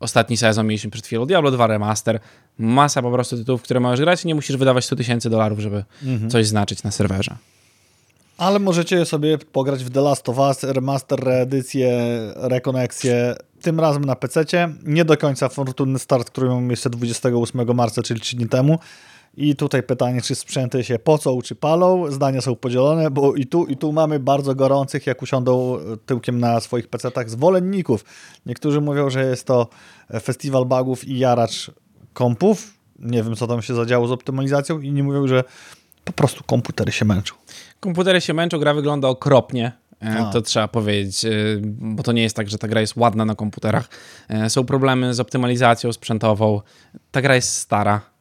[0.00, 2.20] Ostatni sezon mieliśmy przed chwilą Diablo 2 Remaster.
[2.58, 5.84] Masa po prostu tytułów, które możesz grać i nie musisz wydawać 100 tysięcy dolarów, żeby
[6.02, 6.30] mhm.
[6.30, 7.36] coś znaczyć na serwerze.
[8.38, 11.98] Ale możecie sobie pograć w The Last of Us, remaster, reedycję,
[12.34, 14.44] rekoneksję, tym razem na PC.
[14.82, 18.78] Nie do końca fortunny start, który miał miejsce 28 marca, czyli 3 dni temu.
[19.36, 22.10] I tutaj pytanie, czy sprzęty się pocą, czy palą.
[22.10, 26.60] Zdania są podzielone, bo i tu, i tu mamy bardzo gorących, jak usiądą tyłkiem na
[26.60, 28.04] swoich PC-tach, zwolenników.
[28.46, 29.68] Niektórzy mówią, że jest to
[30.22, 31.70] festiwal bugów i jaracz
[32.12, 32.74] kompów.
[32.98, 34.80] Nie wiem, co tam się zadziało z optymalizacją.
[34.80, 35.44] Inni mówią, że
[36.04, 37.34] po prostu komputery się męczą.
[37.80, 39.72] Komputery się męczą, gra wygląda okropnie.
[40.02, 40.32] E, A.
[40.32, 41.30] To trzeba powiedzieć, e,
[41.62, 43.88] bo to nie jest tak, że ta gra jest ładna na komputerach.
[44.28, 46.60] E, są problemy z optymalizacją sprzętową.
[47.10, 48.15] Ta gra jest stara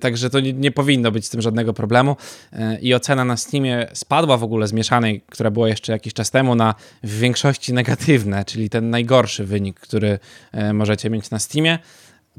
[0.00, 2.16] Także to nie, nie, powinno być z tym żadnego problemu.
[2.52, 6.30] E, I ocena na Steamie spadła w ogóle z mieszanej, która była jeszcze jakiś czas
[6.30, 10.18] temu, na w większości negatywne, czyli ten najgorszy wynik, który
[10.52, 11.78] e, możecie mieć na Steamie.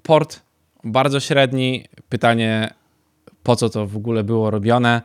[0.04, 0.42] Port
[0.84, 1.86] bardzo średni.
[2.10, 2.74] Pytanie,
[3.44, 5.02] po co to w ogóle było robione,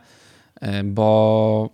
[0.61, 1.69] e, bo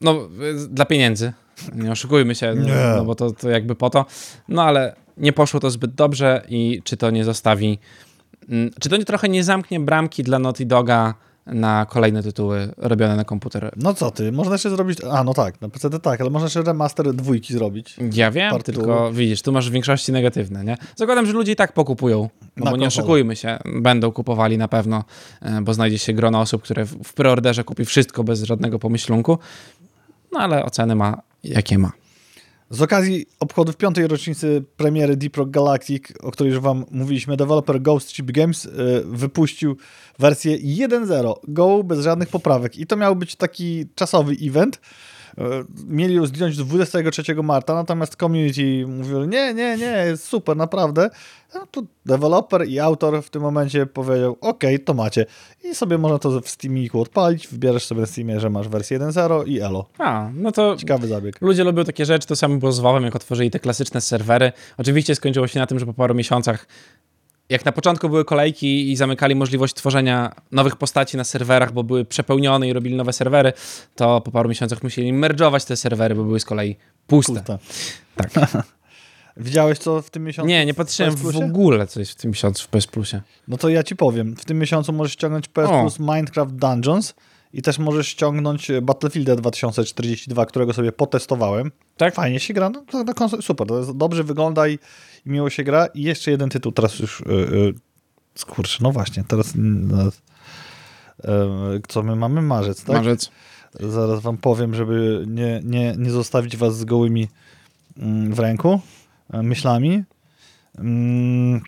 [0.00, 0.28] no,
[0.68, 1.32] dla pieniędzy.
[1.82, 4.06] Nie oszukujmy się, no, no bo to, to jakby po to.
[4.48, 7.78] No ale nie poszło to zbyt dobrze i czy to nie zostawi
[8.80, 11.14] czy to nie trochę nie zamknie bramki dla Naughty Doga
[11.46, 13.72] na kolejne tytuły robione na komputer?
[13.76, 16.62] No co ty, można jeszcze zrobić, a no tak, na PC tak, ale można jeszcze
[16.62, 17.96] remaster dwójki zrobić.
[18.12, 20.76] Ja wiem, tylko widzisz, tu masz w większości negatywne, nie?
[20.96, 25.04] Zakładam, że ludzie i tak pokupują, no bo nie oszukujmy się, będą kupowali na pewno,
[25.42, 29.38] e, bo znajdzie się grono osób, które w preorderze kupi wszystko bez żadnego pomyślunku,
[30.32, 31.92] no ale oceny ma jakie ma.
[32.70, 37.82] Z okazji obchodów piątej rocznicy premiery Deep Rock Galactic, o której już wam mówiliśmy, deweloper
[37.82, 38.70] Ghost Ship Games y,
[39.04, 39.76] wypuścił
[40.18, 42.76] wersję 1.0 Go bez żadnych poprawek.
[42.76, 45.13] I to miał być taki czasowy event, E,
[45.86, 51.10] mieli ją zdjąć 23 marca, natomiast community mówił, nie, nie, nie, jest super, naprawdę.
[51.54, 55.26] No to deweloper i autor w tym momencie powiedział, ok, to macie.
[55.64, 59.48] I sobie można to w Steamiku odpalić, wybierzesz sobie na Steamie, że masz wersję 1.0
[59.48, 59.86] i elo.
[59.98, 60.76] A, no to...
[60.76, 61.40] Ciekawy zabieg.
[61.40, 64.52] Ludzie lubią takie rzeczy, to samo było z WoWem, jak otworzyli te klasyczne serwery.
[64.78, 66.66] Oczywiście skończyło się na tym, że po paru miesiącach
[67.48, 72.04] jak na początku były kolejki i zamykali możliwość tworzenia nowych postaci na serwerach, bo były
[72.04, 73.52] przepełnione i robili nowe serwery,
[73.94, 76.76] to po paru miesiącach musieli merge'ować te serwery, bo były z kolei
[77.06, 77.32] puste.
[77.32, 77.58] puste.
[78.16, 78.30] Tak.
[79.36, 80.48] Widziałeś co w tym miesiącu?
[80.48, 83.20] Nie, nie patrzyłem w, w ogóle, co jest w tym miesiącu w PS Plusie.
[83.48, 84.36] No to ja ci powiem.
[84.36, 85.80] W tym miesiącu możesz ściągnąć PS o.
[85.80, 87.14] Plus Minecraft Dungeons
[87.54, 91.72] i też możesz ściągnąć Battlefield 2042, którego sobie potestowałem.
[91.96, 92.14] Tak?
[92.14, 94.78] Fajnie się gra, no, na konsoli, super, to jest, dobrze wygląda i,
[95.26, 95.86] i, miło się gra.
[95.86, 97.74] I jeszcze jeden tytuł, teraz już, yy,
[98.34, 100.12] skurczę, no właśnie, teraz yy,
[101.88, 102.42] co my mamy?
[102.42, 102.96] Marzec, tak?
[102.96, 103.30] Marzec.
[103.80, 107.28] Zaraz wam powiem, żeby nie, nie, nie zostawić was z gołymi
[107.96, 108.80] yy, w ręku
[109.32, 110.04] myślami.
[110.78, 111.60] Mm,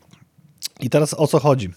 [0.80, 1.70] I teraz o co chodzi?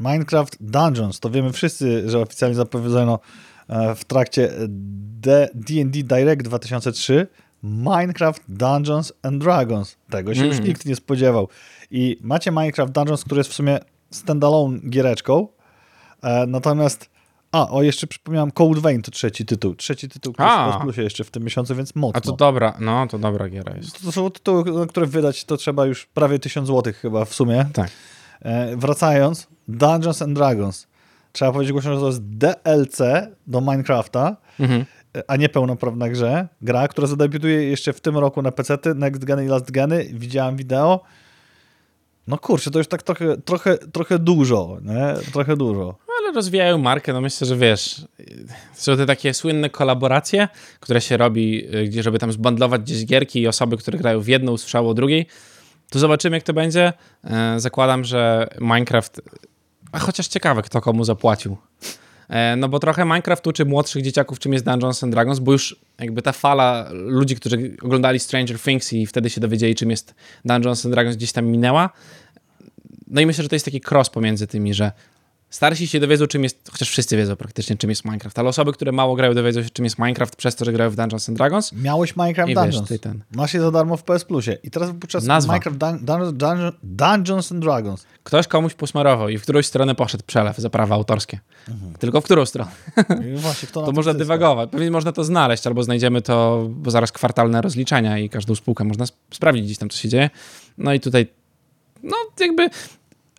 [0.00, 3.18] Minecraft Dungeons, to wiemy wszyscy, że oficjalnie zapowiedziano
[3.68, 4.50] e, w trakcie
[5.54, 7.26] D&D Direct 2003
[7.62, 9.96] Minecraft Dungeons and Dragons.
[10.10, 10.56] Tego się mm.
[10.56, 11.48] już nikt nie spodziewał.
[11.90, 13.78] I macie Minecraft Dungeons, który jest w sumie
[14.10, 15.48] standalone giereczką,
[16.22, 17.10] e, natomiast
[17.52, 19.74] A, o, jeszcze przypomniałem, Code Vein to trzeci tytuł.
[19.74, 20.34] Trzeci tytuł,
[20.78, 22.18] w Plusie jeszcze w tym miesiącu, więc mocno.
[22.18, 24.04] A to dobra, no to dobra giera jest.
[24.04, 27.66] To są tytuły, które wydać to trzeba już prawie 1000 zł chyba w sumie.
[27.72, 27.90] Tak.
[28.42, 30.86] E, wracając, Dungeons and Dragons.
[31.32, 32.98] Trzeba powiedzieć głośno, że to jest DLC
[33.46, 34.84] do Minecrafta, Mhm.
[35.16, 36.48] e, a nie pełnoprawna grze.
[36.62, 40.04] Gra, która zadebiutuje jeszcze w tym roku na PC, Next Gen i Last Geny.
[40.12, 41.00] Widziałem wideo.
[42.26, 45.14] No kurczę, to już tak trochę, trochę, trochę dużo, nie?
[45.32, 45.98] Trochę dużo.
[46.22, 48.04] Ale rozwijają markę, no myślę, że wiesz,
[48.74, 50.48] są te takie słynne kolaboracje,
[50.80, 54.52] które się robi, gdzie żeby tam zbandlować gdzieś gierki i osoby, które grają w jedną,
[54.52, 55.26] usłyszało o drugiej.
[55.90, 56.92] To zobaczymy, jak to będzie.
[57.24, 59.20] E, Zakładam, że Minecraft,
[59.92, 61.56] a chociaż ciekawe, kto komu zapłacił.
[62.28, 65.76] E, No bo trochę Minecraft uczy młodszych dzieciaków, czym jest Dungeons and Dragons, bo już
[65.98, 70.14] jakby ta fala ludzi, którzy oglądali Stranger Things i wtedy się dowiedzieli, czym jest
[70.44, 71.90] Dungeons and Dragons, gdzieś tam minęła.
[73.06, 74.92] No i myślę, że to jest taki cross pomiędzy tymi, że
[75.50, 78.92] starsi się dowiedzą, czym jest, chociaż wszyscy wiedzą praktycznie, czym jest Minecraft, ale osoby, które
[78.92, 81.72] mało grają, dowiedzą się, czym jest Minecraft przez to, że grają w Dungeons and Dragons.
[81.72, 82.88] Miałeś Minecraft I wiesz, Dungeons.
[82.88, 83.24] ty ten.
[83.32, 84.58] Masz je za darmo w PS Plusie.
[84.62, 85.52] I teraz podczas Nazwa.
[85.52, 88.06] Minecraft Dun Dun Dun Dungeons and Dragons.
[88.24, 91.38] Ktoś komuś posmarował i w którąś stronę poszedł przelew za prawa autorskie.
[91.98, 92.70] Tylko w którą stronę?
[93.34, 94.70] I właśnie, kto To można dywagować.
[94.70, 99.04] Pewnie można to znaleźć, albo znajdziemy to, bo zaraz kwartalne rozliczenia i każdą spółkę można
[99.10, 100.30] sp- sprawdzić gdzieś tam, co się dzieje.
[100.78, 101.26] No i tutaj,
[102.02, 102.70] no jakby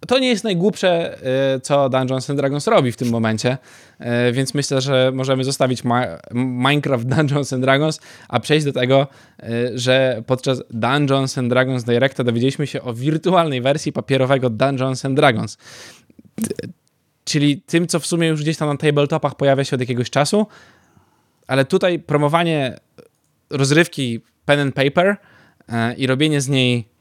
[0.08, 1.18] to nie jest najgłupsze,
[1.56, 3.58] y, co Dungeons and Dragons robi w tym momencie,
[3.99, 5.84] y, więc myślę, że możemy zostawić
[6.34, 7.99] Minecraft Dungeons and Dragons,
[8.30, 9.08] a przejść do tego,
[9.43, 15.16] y, że podczas Dungeons and Dragons Directa dowiedzieliśmy się o wirtualnej wersji papierowego Dungeons and
[15.16, 15.58] Dragons.
[17.24, 20.47] Czyli tym, co w sumie już gdzieś tam na tabletopach pojawia się od jakiegoś czasu,
[21.47, 22.80] ale tutaj promowanie
[23.49, 25.18] rozrywki pen and paper
[25.70, 26.91] e, i robienie z niej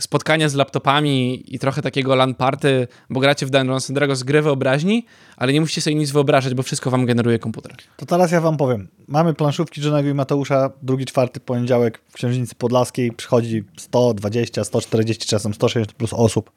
[0.00, 4.42] spotkania z laptopami i trochę takiego LAN party, bo gracie w Dungeons and Dragons gry
[4.42, 7.72] wyobraźni, ale nie musicie sobie nic wyobrażać, bo wszystko wam generuje komputer.
[7.96, 8.88] To teraz ja wam powiem.
[9.08, 13.12] Mamy planszówki Johnego i Mateusza, drugi, czwarty poniedziałek w Księżnicy Podlaskiej.
[13.12, 16.52] Przychodzi 120, 140, czasem 160 plus osób.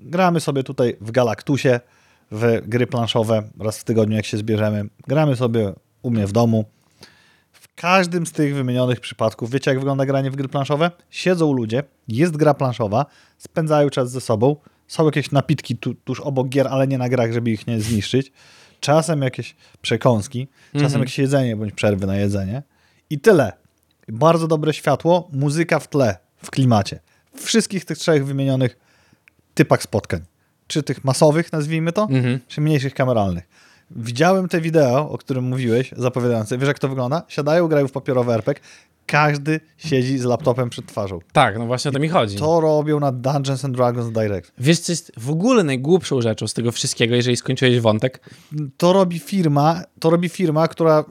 [0.00, 1.80] Gramy sobie tutaj w Galaktusie,
[2.30, 4.84] w gry planszowe raz w tygodniu, jak się zbierzemy.
[5.06, 6.64] Gramy sobie u mnie w domu.
[7.80, 10.90] Każdym z tych wymienionych przypadków, wiecie jak wygląda granie w gry planszowe?
[11.10, 13.06] Siedzą ludzie, jest gra planszowa,
[13.38, 14.56] spędzają czas ze sobą,
[14.88, 18.32] są jakieś napitki tu, tuż obok gier, ale nie na grach, żeby ich nie zniszczyć.
[18.80, 20.48] Czasem jakieś przekąski,
[20.80, 22.62] czasem jakieś jedzenie bądź przerwy na jedzenie.
[23.10, 23.52] I tyle.
[24.08, 27.00] Bardzo dobre światło, muzyka w tle, w klimacie.
[27.36, 28.78] W wszystkich tych trzech wymienionych
[29.54, 30.20] typach spotkań.
[30.66, 32.40] Czy tych masowych, nazwijmy to, Mhm.
[32.48, 33.48] czy mniejszych kameralnych.
[33.90, 36.58] Widziałem te wideo, o którym mówiłeś, zapowiadające.
[36.58, 37.22] Wiesz, jak to wygląda?
[37.28, 38.62] Siadają, grają w papierowy RPG.
[39.06, 41.18] Każdy siedzi z laptopem przed twarzą.
[41.32, 42.36] Tak, no właśnie o to mi chodzi.
[42.36, 44.52] To robią na Dungeons and Dragons Direct.
[44.58, 48.30] Wiesz, co jest w ogóle najgłupszą rzeczą z tego wszystkiego, jeżeli skończyłeś wątek?
[48.76, 51.04] To robi firma, to robi firma, która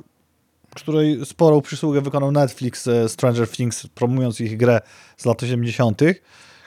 [0.76, 4.82] której sporą przysługę wykonał Netflix e, Stranger Things, promując ich grę
[5.18, 6.02] z lat 80.,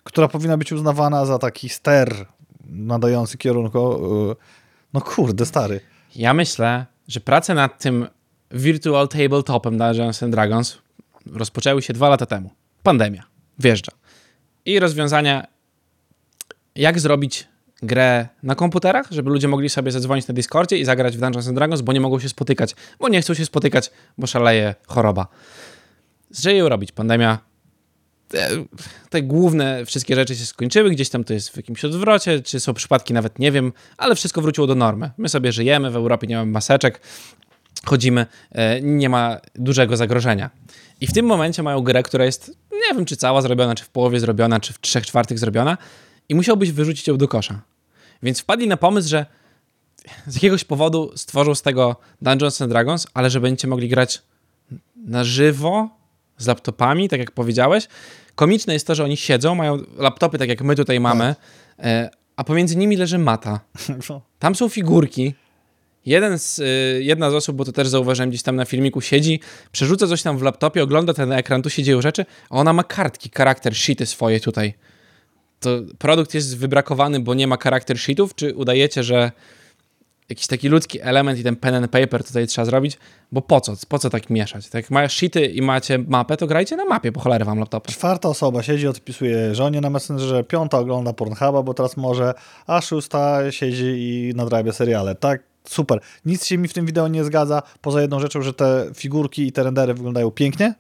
[0.05, 2.27] która powinna być uznawana za taki ster
[2.67, 3.79] nadający kierunku.
[4.31, 4.35] e,
[4.95, 5.81] No kurde, stary.
[6.19, 8.07] Ja myślę, że prace nad tym
[8.51, 10.79] Virtual Tabletopem Dungeons and Dragons
[11.27, 12.51] rozpoczęły się dwa lata temu.
[12.83, 13.23] Pandemia.
[13.59, 13.93] Wjeżdża.
[14.65, 15.47] I rozwiązania,
[16.75, 17.49] jak zrobić
[17.83, 21.57] grę na komputerach, żeby ludzie mogli sobie zadzwonić na Discordzie i zagrać w Dungeons and
[21.57, 25.27] Dragons, bo nie mogą się spotykać, bo nie chcą się spotykać, bo szaleje choroba.
[26.45, 26.93] Ją robić?
[26.93, 27.48] Pandemia.
[28.29, 28.49] Te,
[29.11, 32.75] te główne wszystkie rzeczy się skończyły, gdzieś tam to jest w jakimś odwrocie, czy są
[32.75, 35.11] przypadki, nawet nie wiem, ale wszystko wróciło do normy.
[35.19, 37.01] My sobie żyjemy, w Europie nie mamy maseczek,
[37.85, 40.51] chodzimy, e, nie ma dużego zagrożenia.
[41.01, 43.89] I w tym momencie mają grę, która jest, nie wiem, czy cała zrobiona, czy w
[43.89, 45.79] połowie zrobiona, czy w trzech czwartych zrobiona
[46.29, 47.61] i musiałbyś wyrzucić ją do kosza.
[48.23, 49.27] Więc wpadli na pomysł, że
[50.27, 54.23] z jakiegoś powodu stworzą z tego Dungeons and Dragons, ale że będziecie mogli grać
[54.97, 55.98] na żywo
[56.39, 57.89] z laptopami, tak jak powiedziałeś.
[58.35, 61.35] Komiczne jest to, że oni siedzą, mają laptopy, tak jak my tutaj mamy,
[61.79, 63.61] e, a pomiędzy nimi leży mata.
[64.39, 65.35] Tam są figurki.
[66.07, 69.41] Jeden z, y, jedna z osób, bo to też zauważyłem gdzieś tam na filmiku, siedzi,
[69.73, 72.85] przerzuca coś tam w laptopie, ogląda ten ekran, tu się dzieją rzeczy, a ona ma
[72.85, 74.75] kartki, charakter sheety swoje tutaj.
[75.61, 79.33] To produkt jest wybrakowany, bo nie ma charakter sheetów, czy udajecie, że
[80.29, 82.99] jakiś taki ludzki element i ten pen and paper tutaj trzeba zrobić,
[83.33, 83.75] bo po co?
[83.89, 84.69] Po co tak mieszać?
[84.69, 87.93] Tak jak masz sheety i macie mapę, to grajcie na mapie, po cholerę wam laptopy.
[87.93, 92.35] Czwarta osoba siedzi, odpisuje żonie na Messengerze, piąta ogląda Pornhuba, bo teraz może,
[92.67, 95.15] a szósta siedzi i nadrabia seriale.
[95.15, 96.01] Tak, super.
[96.25, 99.53] Nic się mi w tym wideo nie zgadza, poza jedną rzeczą, że te figurki i
[99.53, 100.75] te rendery wyglądają pięknie,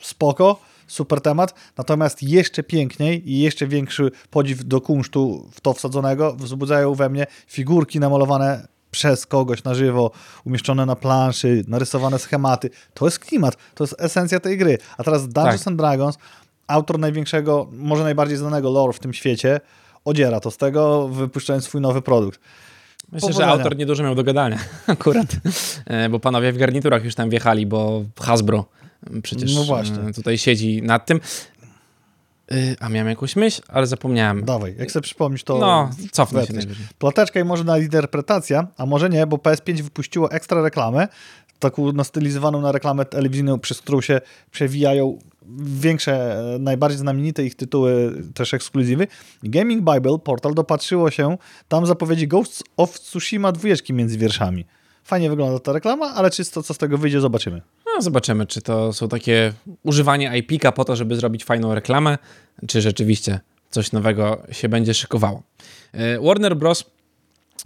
[0.00, 6.34] spoko, super temat, natomiast jeszcze piękniej i jeszcze większy podziw do kunsztu w to wsadzonego
[6.34, 10.10] wzbudzają we mnie figurki namalowane przez kogoś na żywo,
[10.44, 12.70] umieszczone na planszy, narysowane schematy.
[12.94, 14.78] To jest klimat, to jest esencja tej gry.
[14.98, 15.68] A teraz Dungeons Tak.
[15.68, 16.18] and Dragons,
[16.66, 19.60] autor największego, może najbardziej znanego lore w tym świecie,
[20.04, 22.40] odziera to z tego, wypuszczając swój nowy produkt.
[23.12, 25.26] Myślę, że autor niedużo miał do gadania akurat,
[25.86, 28.64] E, bo panowie w garniturach już tam wjechali, bo Hasbro
[29.22, 31.20] przecież No e, tutaj siedzi nad tym.
[32.54, 34.44] Y, A miałem jakąś myśl, ale zapomniałem.
[34.44, 36.52] Dawaj, jak sobie przypomnisz, to No, cofnę się.
[36.98, 41.08] Ploteczka i może na interpretacja, a może nie, bo PS5 wypuściło ekstra reklamę,
[41.58, 44.20] taką no, stylizowaną na reklamę telewizyjną, przez którą się
[44.50, 45.18] przewijają
[45.62, 49.06] większe, najbardziej znamienite ich tytuły, też ekskluzywy.
[49.42, 51.38] Gaming Bible portal dopatrzyło się
[51.68, 54.64] tam zapowiedzi Ghosts of Tsushima dwójeczki między wierszami.
[55.04, 57.62] Fajnie wygląda ta reklama, ale czysto co z tego wyjdzie, zobaczymy.
[58.00, 62.18] No, zobaczymy, czy to są takie używanie IP-ka po to, żeby zrobić fajną reklamę,
[62.68, 63.40] czy rzeczywiście
[63.70, 65.42] coś nowego się będzie szykowało.
[65.92, 66.84] E, Warner Bros.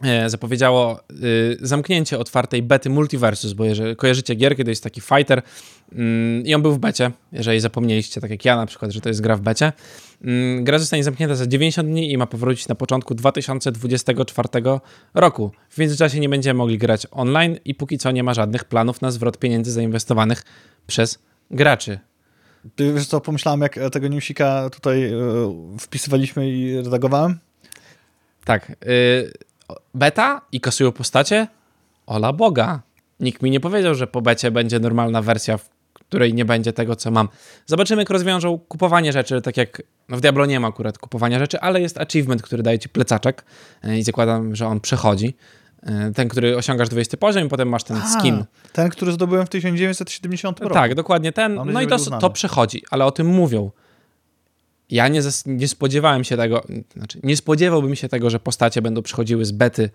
[0.03, 5.43] e, zapowiedziało y, zamknięcie otwartej bety Multiversus, bo jeżeli kojarzycie gierkę, to jest taki fighter
[6.45, 9.21] i on był w becie, jeżeli zapomnieliście, tak jak ja na przykład, że to jest
[9.21, 9.73] gra w becie.
[10.25, 14.49] Mm, Gra zostanie zamknięta za 90 dni i ma powrócić na początku 2024
[15.15, 15.51] roku.
[15.69, 19.11] W międzyczasie nie będziemy mogli grać online i póki co nie ma żadnych planów na
[19.11, 20.43] zwrot pieniędzy zainwestowanych
[20.87, 21.19] przez
[21.51, 21.99] graczy.
[22.77, 25.17] Ty wiesz co, pomyślałem jak e, tego newsika tutaj e,
[25.79, 27.39] wpisywaliśmy i redagowałem?
[28.45, 28.71] Tak.
[28.71, 29.33] y,
[29.95, 31.47] beta i kasują postacie?
[32.07, 32.83] Ola Boga.
[33.21, 35.74] Nikt mi nie powiedział, że po becie będzie normalna wersja, w
[36.15, 37.29] której nie będzie tego, co mam.
[37.67, 41.61] Zobaczymy, jak rozwiążą kupowanie rzeczy, tak jak no w Diablo nie ma akurat kupowania rzeczy,
[41.61, 43.45] ale jest achievement, który daje ci plecaczek
[43.85, 45.35] y, i zakładam, że on przechodzi.
[45.83, 48.35] Y, Ten, który osiągasz 20 poziom i potem masz ten skin.
[48.35, 50.75] A, ten, który zdobyłem w 1970 roku.
[50.75, 51.61] Tak, dokładnie ten.
[51.67, 53.71] No i to, to przechodzi, ale o tym mówią.
[54.91, 56.65] Ja nie, nie spodziewałem się tego,
[56.97, 59.91] znaczy nie spodziewałbym się tego, że postacie będą przechodziły z bety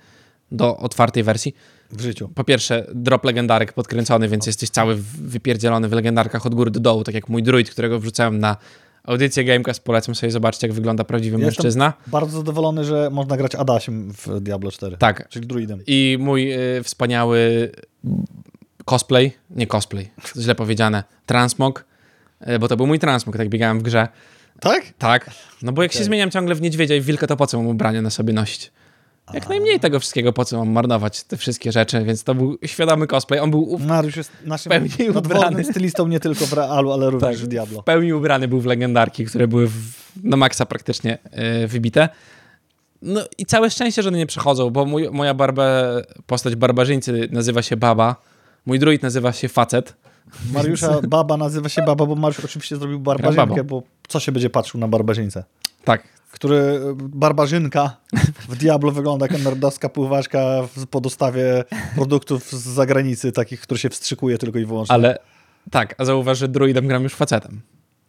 [0.51, 1.55] do otwartej wersji.
[1.91, 2.29] W życiu.
[2.35, 7.03] Po pierwsze, drop legendarek podkręcony, więc jesteś cały wypierdzielony w legendarkach od góry do dołu,
[7.03, 8.57] tak jak mój druid, którego wrzucałem na
[9.03, 9.83] audycję Gamecast.
[9.83, 11.93] Polecam sobie zobaczyć, jak wygląda prawdziwy Jestem- mężczyzna.
[12.07, 14.97] Bardzo zadowolony, że można grać Adasiem w Diablo 4.
[14.97, 15.29] Tak.
[15.29, 15.81] Czyli druidem.
[15.87, 17.71] I mój y, wspaniały
[18.85, 20.09] cosplay, nie cosplay,
[20.41, 21.85] źle powiedziane, transmog,
[22.47, 24.07] y, bo to był mój transmog, tak biegałem w grze.
[24.59, 24.83] Tak?
[24.97, 25.31] Tak,
[25.61, 26.05] no bo jak się Okej.
[26.05, 28.71] zmieniam ciągle w niedźwiedzia i w wilka, to po co mam ubranie na sobie nosić?
[29.34, 33.07] Jak najmniej tego wszystkiego, po co mam marnować te wszystkie rzeczy, więc to był świadomy
[33.07, 33.39] cosplay.
[33.39, 35.63] On był Mariusz jest naszym Pełni ubrany.
[35.63, 37.45] stylistą nie tylko w realu, ale również Tak.
[37.45, 37.82] w Diablo.
[37.82, 39.73] w pełni ubrany był w legendarki, które były w,
[40.23, 41.17] na maksa praktycznie
[41.61, 42.09] yy, wybite.
[43.01, 45.63] No i całe szczęście, że one nie przechodzą, bo mój, moja barba,
[46.27, 48.15] postać barbarzyńcy nazywa się Baba,
[48.65, 49.93] mój druid nazywa się Facet.
[50.53, 53.63] Mariusza baba nazywa się baba, bo Mariusz oczywiście zrobił barbarzynkę, babą.
[53.63, 55.43] bo co się będzie patrzył na barbarzyńcę?
[55.84, 57.97] Tak, Który barbarzynka
[58.49, 60.39] w Diablo wygląda jak nerdowska pływaczka
[60.75, 61.63] w- po dostawie
[61.95, 64.93] produktów z zagranicy, takich, które się wstrzykuje tylko i wyłącznie.
[64.95, 65.17] ale
[65.71, 67.61] tak, a zauważ, że druidem gram już facetem.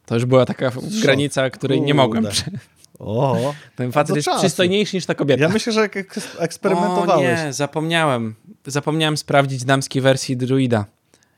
[0.07, 0.71] To już była taka
[1.03, 2.25] granica, której nie mogłem.
[2.25, 2.59] Kurde.
[2.99, 4.39] O, Ten facet Do jest czasu.
[4.41, 5.43] przystojniejszy niż ta kobieta.
[5.43, 7.41] ja myślę, że ek- eks- eksperymentowałeś.
[7.41, 8.35] O nie, zapomniałem.
[8.67, 10.85] Zapomniałem sprawdzić damskiej wersji druida.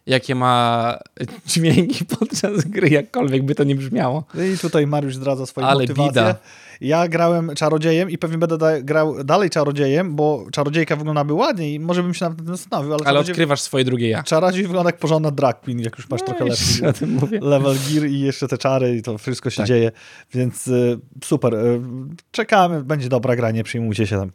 [0.06, 0.98] Jakie ma
[1.46, 4.24] dźwięki podczas gry, jakkolwiek by to nie brzmiało.
[4.34, 6.10] No I tutaj Mariusz zdradza swoją Ale motywację.
[6.10, 6.34] bida.
[6.80, 11.80] Ja grałem czarodziejem i pewnie będę da- grał dalej czarodziejem, bo czarodziejka wyglądaby ładniej i
[11.80, 14.22] może bym się nawet tym zastanowił, ale, Ale czarodziej, odkrywasz swoje drugie ja.
[14.22, 17.10] czarodziej wygląda jak porządna drag queen, jak już masz trochę No i lepszy o tym
[17.12, 17.38] mówię.
[17.42, 19.66] level gear i jeszcze te czary i to wszystko się Tak.
[19.66, 19.92] dzieje,
[20.34, 21.54] więc y, super.
[21.54, 21.80] Y,
[22.30, 24.30] czekamy, będzie dobra gra, nie przyjmujcie się tam.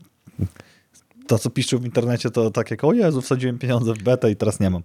[1.28, 4.36] To, co piszą w internecie, to tak jak, o Jezu, wsadziłem pieniądze w betę i
[4.36, 4.82] teraz nie mam.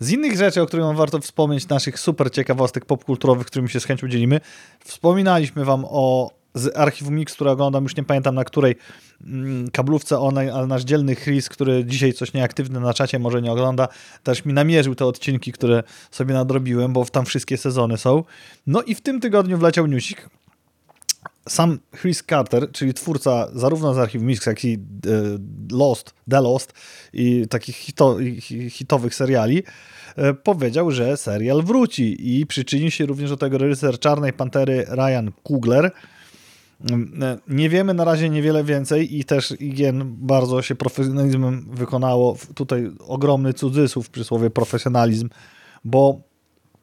[0.00, 3.84] Z innych rzeczy, o których wam warto wspomnieć, naszych super ciekawostek popkulturowych, którymi się z
[3.84, 4.40] chęcią dzielimy,
[4.84, 8.76] wspominaliśmy wam o z archiwum Mix, które oglądam, już nie pamiętam na której
[9.26, 13.52] mm, kablówce online, ale nasz dzielny Chris, który dzisiaj coś nieaktywny na czacie, może nie
[13.52, 13.88] ogląda,
[14.22, 18.24] też mi namierzył te odcinki, które sobie nadrobiłem, bo tam wszystkie sezony są.
[18.66, 20.28] No i w tym tygodniu wleciał newsik.
[21.48, 24.78] Sam Chris Carter, czyli twórca zarówno z archiwum Mix, jak i e,
[25.72, 26.72] Lost, The Lost
[27.12, 28.16] i takich hito,
[28.70, 29.62] hitowych seriali,
[30.16, 35.32] e, powiedział, że serial wróci i przyczyni się również do tego reżyser Czarnej Pantery Ryan
[35.42, 35.90] Coogler.
[36.90, 42.36] Mm, e, Nie wiemy na razie niewiele więcej i też IGN bardzo się profesjonalizmem wykonało.
[42.54, 45.28] Tutaj ogromny cudzysłów przy słowie profesjonalizm,
[45.84, 46.27] bo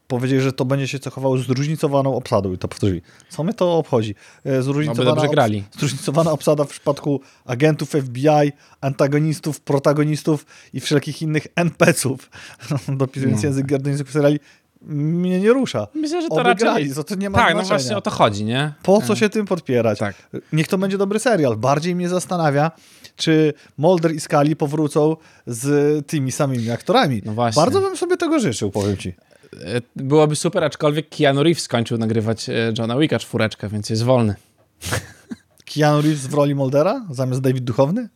[0.08, 3.01] powiedzieli, że to będzie się cechowało zróżnicowaną obsadą i to powtórzyli.
[3.30, 4.16] Co mnie to obchodzi?
[4.45, 5.64] E, Zróżnicowana, dobrze grali.
[5.74, 8.51] obs- zróżnicowana obsada w przypadku agentów FBI,
[8.82, 12.30] antagonistów, protagonistów i wszelkich innych NPC-ów,
[12.97, 13.47] dopisując No.
[13.49, 14.39] język gardyńskich seriali.
[14.82, 15.88] mnie nie rusza.
[15.95, 16.66] Myślę, że to Oby raczej...
[16.68, 17.62] grali, to, to nie ma tak, znaczenia.
[17.64, 18.74] no właśnie o to chodzi, nie?
[18.84, 19.99] Po co się tym podpierać?
[19.99, 20.16] Tak.
[20.53, 21.58] Niech to będzie dobry serial.
[21.58, 22.72] Bardziej mnie zastanawia,
[23.16, 25.16] czy Mulder i Scully powrócą
[25.47, 27.22] z tymi samymi aktorami.
[27.26, 27.62] No właśnie.
[27.62, 29.14] Bardzo bym sobie tego życzył, powiem ci.
[29.62, 34.36] E, Byłoby super, aczkolwiek Keanu Reeves skończył nagrywać e, Johna Wicka czwóreczkę, więc jest wolny.
[35.74, 38.10] Keanu Reeves w roli Muldera zamiast David Duchowny?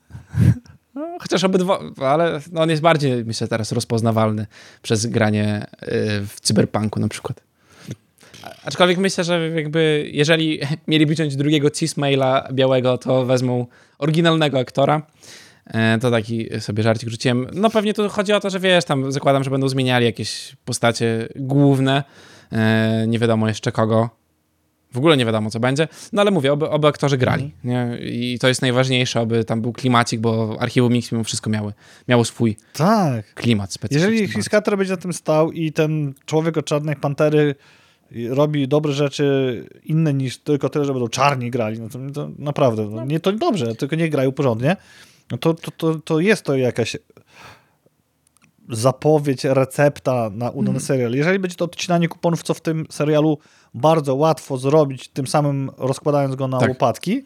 [0.95, 4.47] No, chociaż obydwa, ale no on jest bardziej, myślę, teraz rozpoznawalny
[4.81, 5.87] przez granie e,
[6.21, 7.41] w cyberpunku na przykład.
[8.63, 13.65] Aczkolwiek myślę, że jakby jeżeli mieliby wziąć drugiego cismaila białego, to wezmą
[13.97, 15.01] oryginalnego aktora.
[15.73, 17.47] E, To taki sobie żarcik rzuciłem.
[17.53, 21.27] No pewnie tu chodzi o to, że wiesz, tam zakładam, że będą zmieniali jakieś postacie
[21.35, 22.03] główne.
[22.51, 24.09] E, Nie wiadomo jeszcze kogo.
[24.93, 25.87] W ogóle nie wiadomo, co będzie.
[26.13, 27.51] No ale mówię, oby, oby aktorzy grali.
[27.63, 27.97] Nie?
[28.01, 31.73] I to jest najważniejsze, aby tam był klimacik, bo archiwum Mix mimo wszystko miały,
[32.07, 33.33] miało swój Tak.
[33.33, 34.11] klimat specjalny.
[34.11, 37.55] Jeżeli Chris Carter będzie na tym stał i ten człowiek od Czarnej Pantery
[38.29, 42.85] robi dobre rzeczy inne niż tylko tyle, że będą czarni grali, no to, to naprawdę,
[42.91, 44.75] no, nie to dobrze, tylko nie grają porządnie,
[45.31, 46.97] no to, to, to, to jest to jakaś
[48.69, 50.85] zapowiedź, recepta na udany Mhm.
[50.85, 51.11] serial.
[51.11, 53.37] Jeżeli będzie to odcinanie kuponów, co w tym serialu
[53.73, 56.69] bardzo łatwo zrobić, tym samym rozkładając go na Tak.
[56.69, 57.23] łopatki,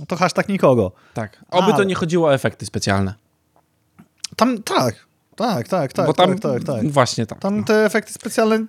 [0.00, 0.92] no to hashtag nikogo.
[1.14, 1.44] Tak.
[1.50, 3.14] Oby to nie chodziło o efekty specjalne.
[4.36, 5.06] Tam tak,
[5.36, 6.88] tak, tak, tak, bo tam tak, tak, tak.
[6.90, 7.38] właśnie tak.
[7.38, 8.66] Tam te efekty specjalne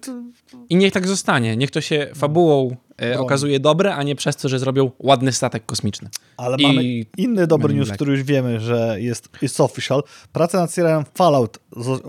[0.70, 1.58] I niech tak zostanie.
[1.58, 5.66] Niech to się fabułą e, okazuje dobre, a nie przez to, że zrobią ładny statek
[5.66, 6.10] kosmiczny.
[6.38, 6.84] Ale I mamy
[7.18, 10.04] inny dobry news, który już wiemy, że jest jest official.
[10.34, 11.60] Prace nad serialem Fallout,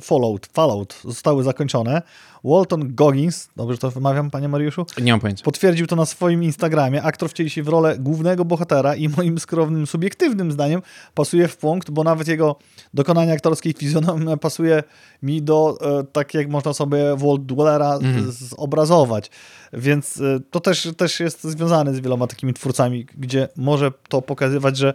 [0.01, 2.03] Fallout, Fallout zostały zakończone.
[2.45, 4.87] Walton Goggins, dobrze to wymawiam, panie Mariuszu?
[5.01, 5.45] Nie mam pojęcia.
[5.45, 7.03] Potwierdził to na swoim Instagramie.
[7.03, 10.83] Aktor wcieli się w rolę głównego bohatera i moim skromnym, subiektywnym zdaniem
[11.15, 12.57] pasuje w punkt, bo nawet jego
[12.95, 14.83] dokonanie aktorskiej fizjonomia pasuje
[15.23, 19.31] mi do, e, tak jak można sobie Walt Dwellera z- zobrazować.
[19.73, 24.77] Więc e, to też, też jest związane z wieloma takimi twórcami, gdzie może to pokazywać,
[24.77, 24.95] że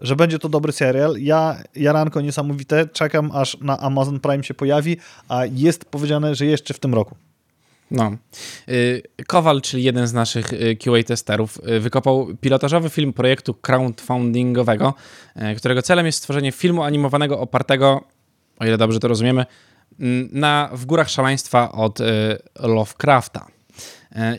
[0.00, 1.16] że będzie to dobry serial.
[1.18, 4.96] Ja, jaranko niesamowite, czekam aż na Amazon Prime się pojawi,
[5.28, 7.16] a jest powiedziane, że jeszcze w tym roku.
[7.90, 8.16] No.
[8.68, 14.94] Y, Kowal, czyli jeden z naszych y, QA testerów, y, wykopał pilotażowy film projektu crowdfundingowego,
[15.56, 18.04] którego celem jest stworzenie filmu animowanego opartego,
[18.58, 19.46] o ile dobrze to rozumiemy,
[20.00, 21.98] mm, na W górach szaleństwa od
[22.60, 23.46] Lovecrafta.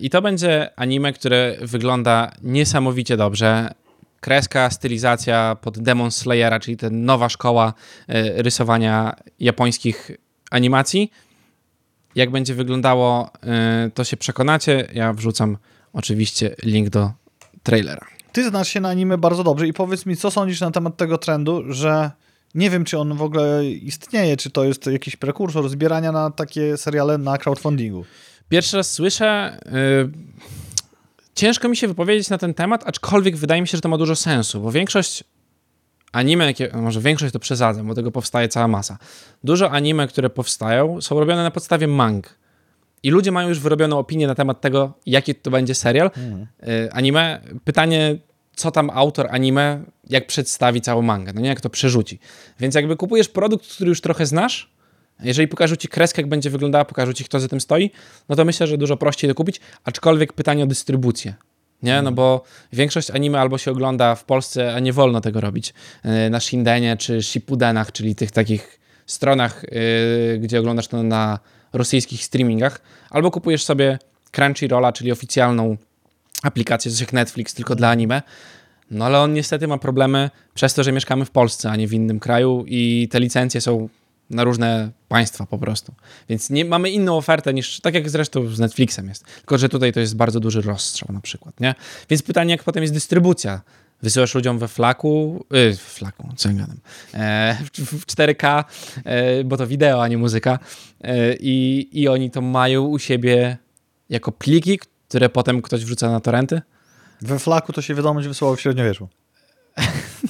[0.01, 3.69] I to będzie anime, które wygląda niesamowicie dobrze.
[4.21, 7.73] Kreska, stylizacja pod Demon Slayera, czyli ta nowa szkoła
[8.09, 8.13] y,
[8.43, 10.11] rysowania japońskich
[10.51, 11.11] animacji.
[12.15, 13.29] Jak będzie wyglądało,
[13.87, 14.87] y, to się przekonacie.
[14.93, 15.57] Ja wrzucam
[15.93, 17.11] oczywiście link do
[17.63, 18.07] trailera.
[18.31, 21.17] Ty znasz się na anime bardzo dobrze i powiedz mi, co sądzisz na temat tego
[21.17, 22.11] trendu, że
[22.55, 26.77] nie wiem, czy on w ogóle istnieje, czy to jest jakiś prekursor zbierania na takie
[26.77, 28.05] seriale na crowdfundingu.
[28.49, 29.59] Pierwszy raz słyszę.
[29.67, 30.60] y,
[31.35, 34.15] ciężko mi się wypowiedzieć na ten temat, aczkolwiek wydaje mi się, że to ma dużo
[34.15, 35.23] sensu, bo większość
[36.11, 38.97] anime, jakie, może większość to przesadzam, bo tego powstaje cała masa.
[39.43, 42.41] Dużo anime, które powstają, są robione na podstawie mang.
[43.03, 46.11] I ludzie mają już wyrobioną opinię na temat tego, jaki to będzie serial.
[46.67, 48.15] Y, anime, pytanie,
[48.55, 52.19] co tam autor anime, jak przedstawi całą mangę, no nie, jak to przerzuci.
[52.59, 54.70] Więc jakby kupujesz produkt, który już trochę znasz,
[55.23, 57.91] jeżeli pokażą ci kreskę, jak będzie wyglądała, pokażą ci, kto za tym stoi,
[58.29, 61.33] no to myślę, że dużo prościej to kupić, aczkolwiek pytanie o dystrybucję.
[61.83, 62.43] Nie, no bo
[62.73, 66.97] większość anime albo się ogląda w Polsce, a nie wolno tego robić, yy, na Shindenie
[66.97, 71.39] czy Shippudenach, czyli tych takich stronach, yy, gdzie oglądasz to na
[71.73, 73.99] rosyjskich streamingach, albo kupujesz sobie
[74.31, 75.77] Crunchyrolla, czyli oficjalną
[76.43, 78.21] aplikację, coś jak Netflix, tylko dla anime.
[78.91, 81.93] No ale on niestety ma problemy przez to, że mieszkamy w Polsce, a nie w
[81.93, 83.89] innym kraju i te licencje są
[84.31, 85.93] na różne państwa po prostu.
[86.29, 89.25] Więc nie, mamy inną ofertę niż, tak jak zresztą z Netflixem jest.
[89.35, 91.75] Tylko, że tutaj to jest bardzo duży rozstrzał na przykład, nie?
[92.09, 93.61] Więc pytanie, jak potem jest dystrybucja?
[94.01, 96.77] Wysyłasz ludziom we flaku, yy, w flaku, co ja gadam,
[97.13, 98.63] e, w, w 4K,
[99.03, 100.59] e, bo to wideo, a nie muzyka
[101.01, 103.57] e, i, i oni to mają u siebie
[104.09, 106.61] jako pliki, które potem ktoś wrzuca na torrenty?
[107.21, 109.07] We flaku to się wiadomość wysyłało w średniowieczu.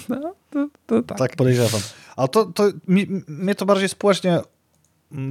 [0.09, 1.17] No, to, to tak.
[1.17, 1.81] Tak podejrzewam.
[2.15, 4.39] Ale to, to mi, mnie to bardziej społecznie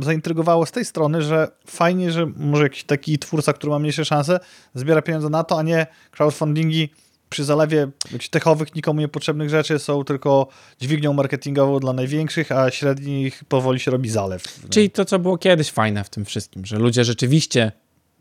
[0.02, 4.40] zaintrygowało z tej strony, że fajnie, że może jakiś taki twórca, który ma mniejsze szanse,
[4.74, 6.90] zbiera pieniądze na to, a nie crowdfundingi
[7.30, 7.88] przy zalewie
[8.30, 10.48] techowych, nikomu niepotrzebnych rzeczy są tylko
[10.80, 14.42] dźwignią marketingową dla największych, a średnich powoli się robi zalew.
[14.70, 17.72] Czyli to, co było kiedyś fajne w tym wszystkim, że ludzie rzeczywiście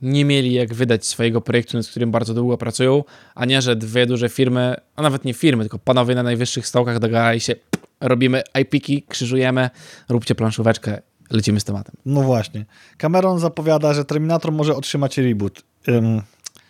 [0.01, 3.03] nie mieli jak wydać swojego projektu, nad którym bardzo długo pracują,
[3.36, 6.99] a nie, że dwie duże firmy, a nawet nie firmy, tylko panowie na najwyższych stołkach
[6.99, 7.55] dogadali się,
[8.02, 9.70] robimy IP-ki, krzyżujemy,
[10.10, 11.95] róbcie planszóweczkę, lecimy z tematem.
[12.06, 12.66] No właśnie.
[12.97, 15.62] Cameron zapowiada, że Terminator może otrzymać reboot.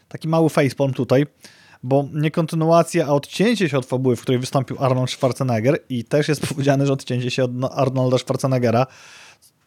[0.07, 1.25] Taki mały facepalm tutaj,
[1.83, 6.27] bo nie kontynuacja, a odcięcie się od fabuły, w której wystąpił Arnold Schwarzenegger i też
[6.27, 8.87] jest powiedziane, że odcięcie się od no, Arnolda Schwarzeneggera,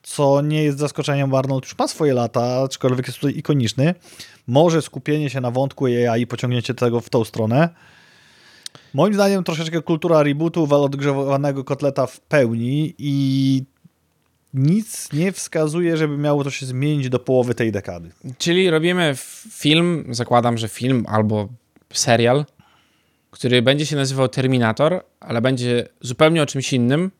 [0.03, 3.95] co nie jest zaskoczeniem, bo Arnold już ma swoje lata, aczkolwiek jest tutaj ikoniczny.
[4.47, 7.69] Może skupienie się na wątku AI i pociągnięcie tego w tą stronę.
[8.95, 13.65] Moim zdaniem troszeczkę kultura rebootu, odgrzewanego kotleta w pełni i
[14.55, 18.11] nic nie wskazuje, żeby miało to się zmienić do połowy tej dekady.
[18.39, 19.15] Czyli robimy
[19.51, 21.49] film, zakładam, że film albo
[21.93, 22.45] serial,
[23.31, 27.11] który będzie się nazywał Terminator, ale będzie zupełnie o czymś innym.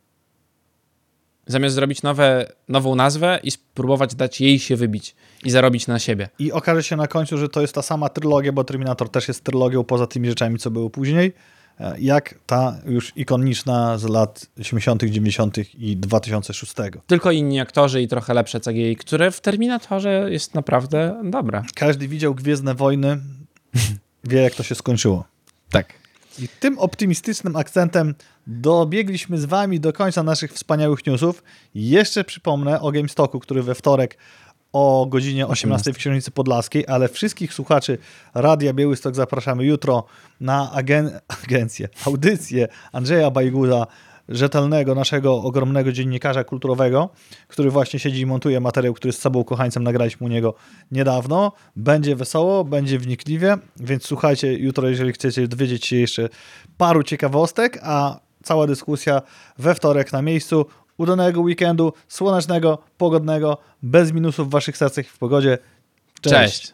[1.47, 6.29] Zamiast zrobić nowe, nową nazwę i spróbować dać jej się wybić i zarobić na siebie.
[6.39, 9.43] I okaże się na końcu, że to jest ta sama trylogia, bo Terminator też jest
[9.43, 11.33] trylogią poza tymi rzeczami, co było później,
[11.97, 15.57] jak ta już ikoniczna z lat 80., 90.
[15.75, 16.73] i 2006.
[17.07, 21.63] Tylko inni aktorzy i trochę lepsze CGI, które w Terminatorze jest naprawdę dobre.
[21.75, 23.19] Każdy widział Gwiezdne Wojny,
[24.23, 25.25] wie jak to się skończyło.
[25.69, 25.93] Tak.
[26.39, 28.15] I tym optymistycznym akcentem
[28.47, 31.43] dobiegliśmy z wami do końca naszych wspaniałych newsów.
[31.75, 34.17] Jeszcze przypomnę o GameStoku, który we wtorek
[34.73, 37.97] o godzinie 18 w Księżnicy Podlaskiej, ale wszystkich słuchaczy
[38.33, 40.03] Radia Białystok zapraszamy jutro
[40.39, 43.87] na agen agencję, audycję Andrzeja Bajguda,
[44.29, 47.09] rzetelnego, naszego ogromnego dziennikarza kulturowego,
[47.47, 50.53] który właśnie siedzi i montuje materiał, który z sobą kochańcem nagraliśmy u niego
[50.91, 51.51] niedawno.
[51.75, 56.29] Będzie wesoło, będzie wnikliwie, więc słuchajcie jutro, jeżeli chcecie dowiedzieć się jeszcze
[56.77, 59.21] paru ciekawostek, a cała dyskusja
[59.57, 60.65] we wtorek na miejscu.
[60.97, 65.57] Udanego weekendu, słonecznego, pogodnego, bez minusów w waszych sercach i w pogodzie.
[66.21, 66.35] Cześć.
[66.35, 66.71] Cześć.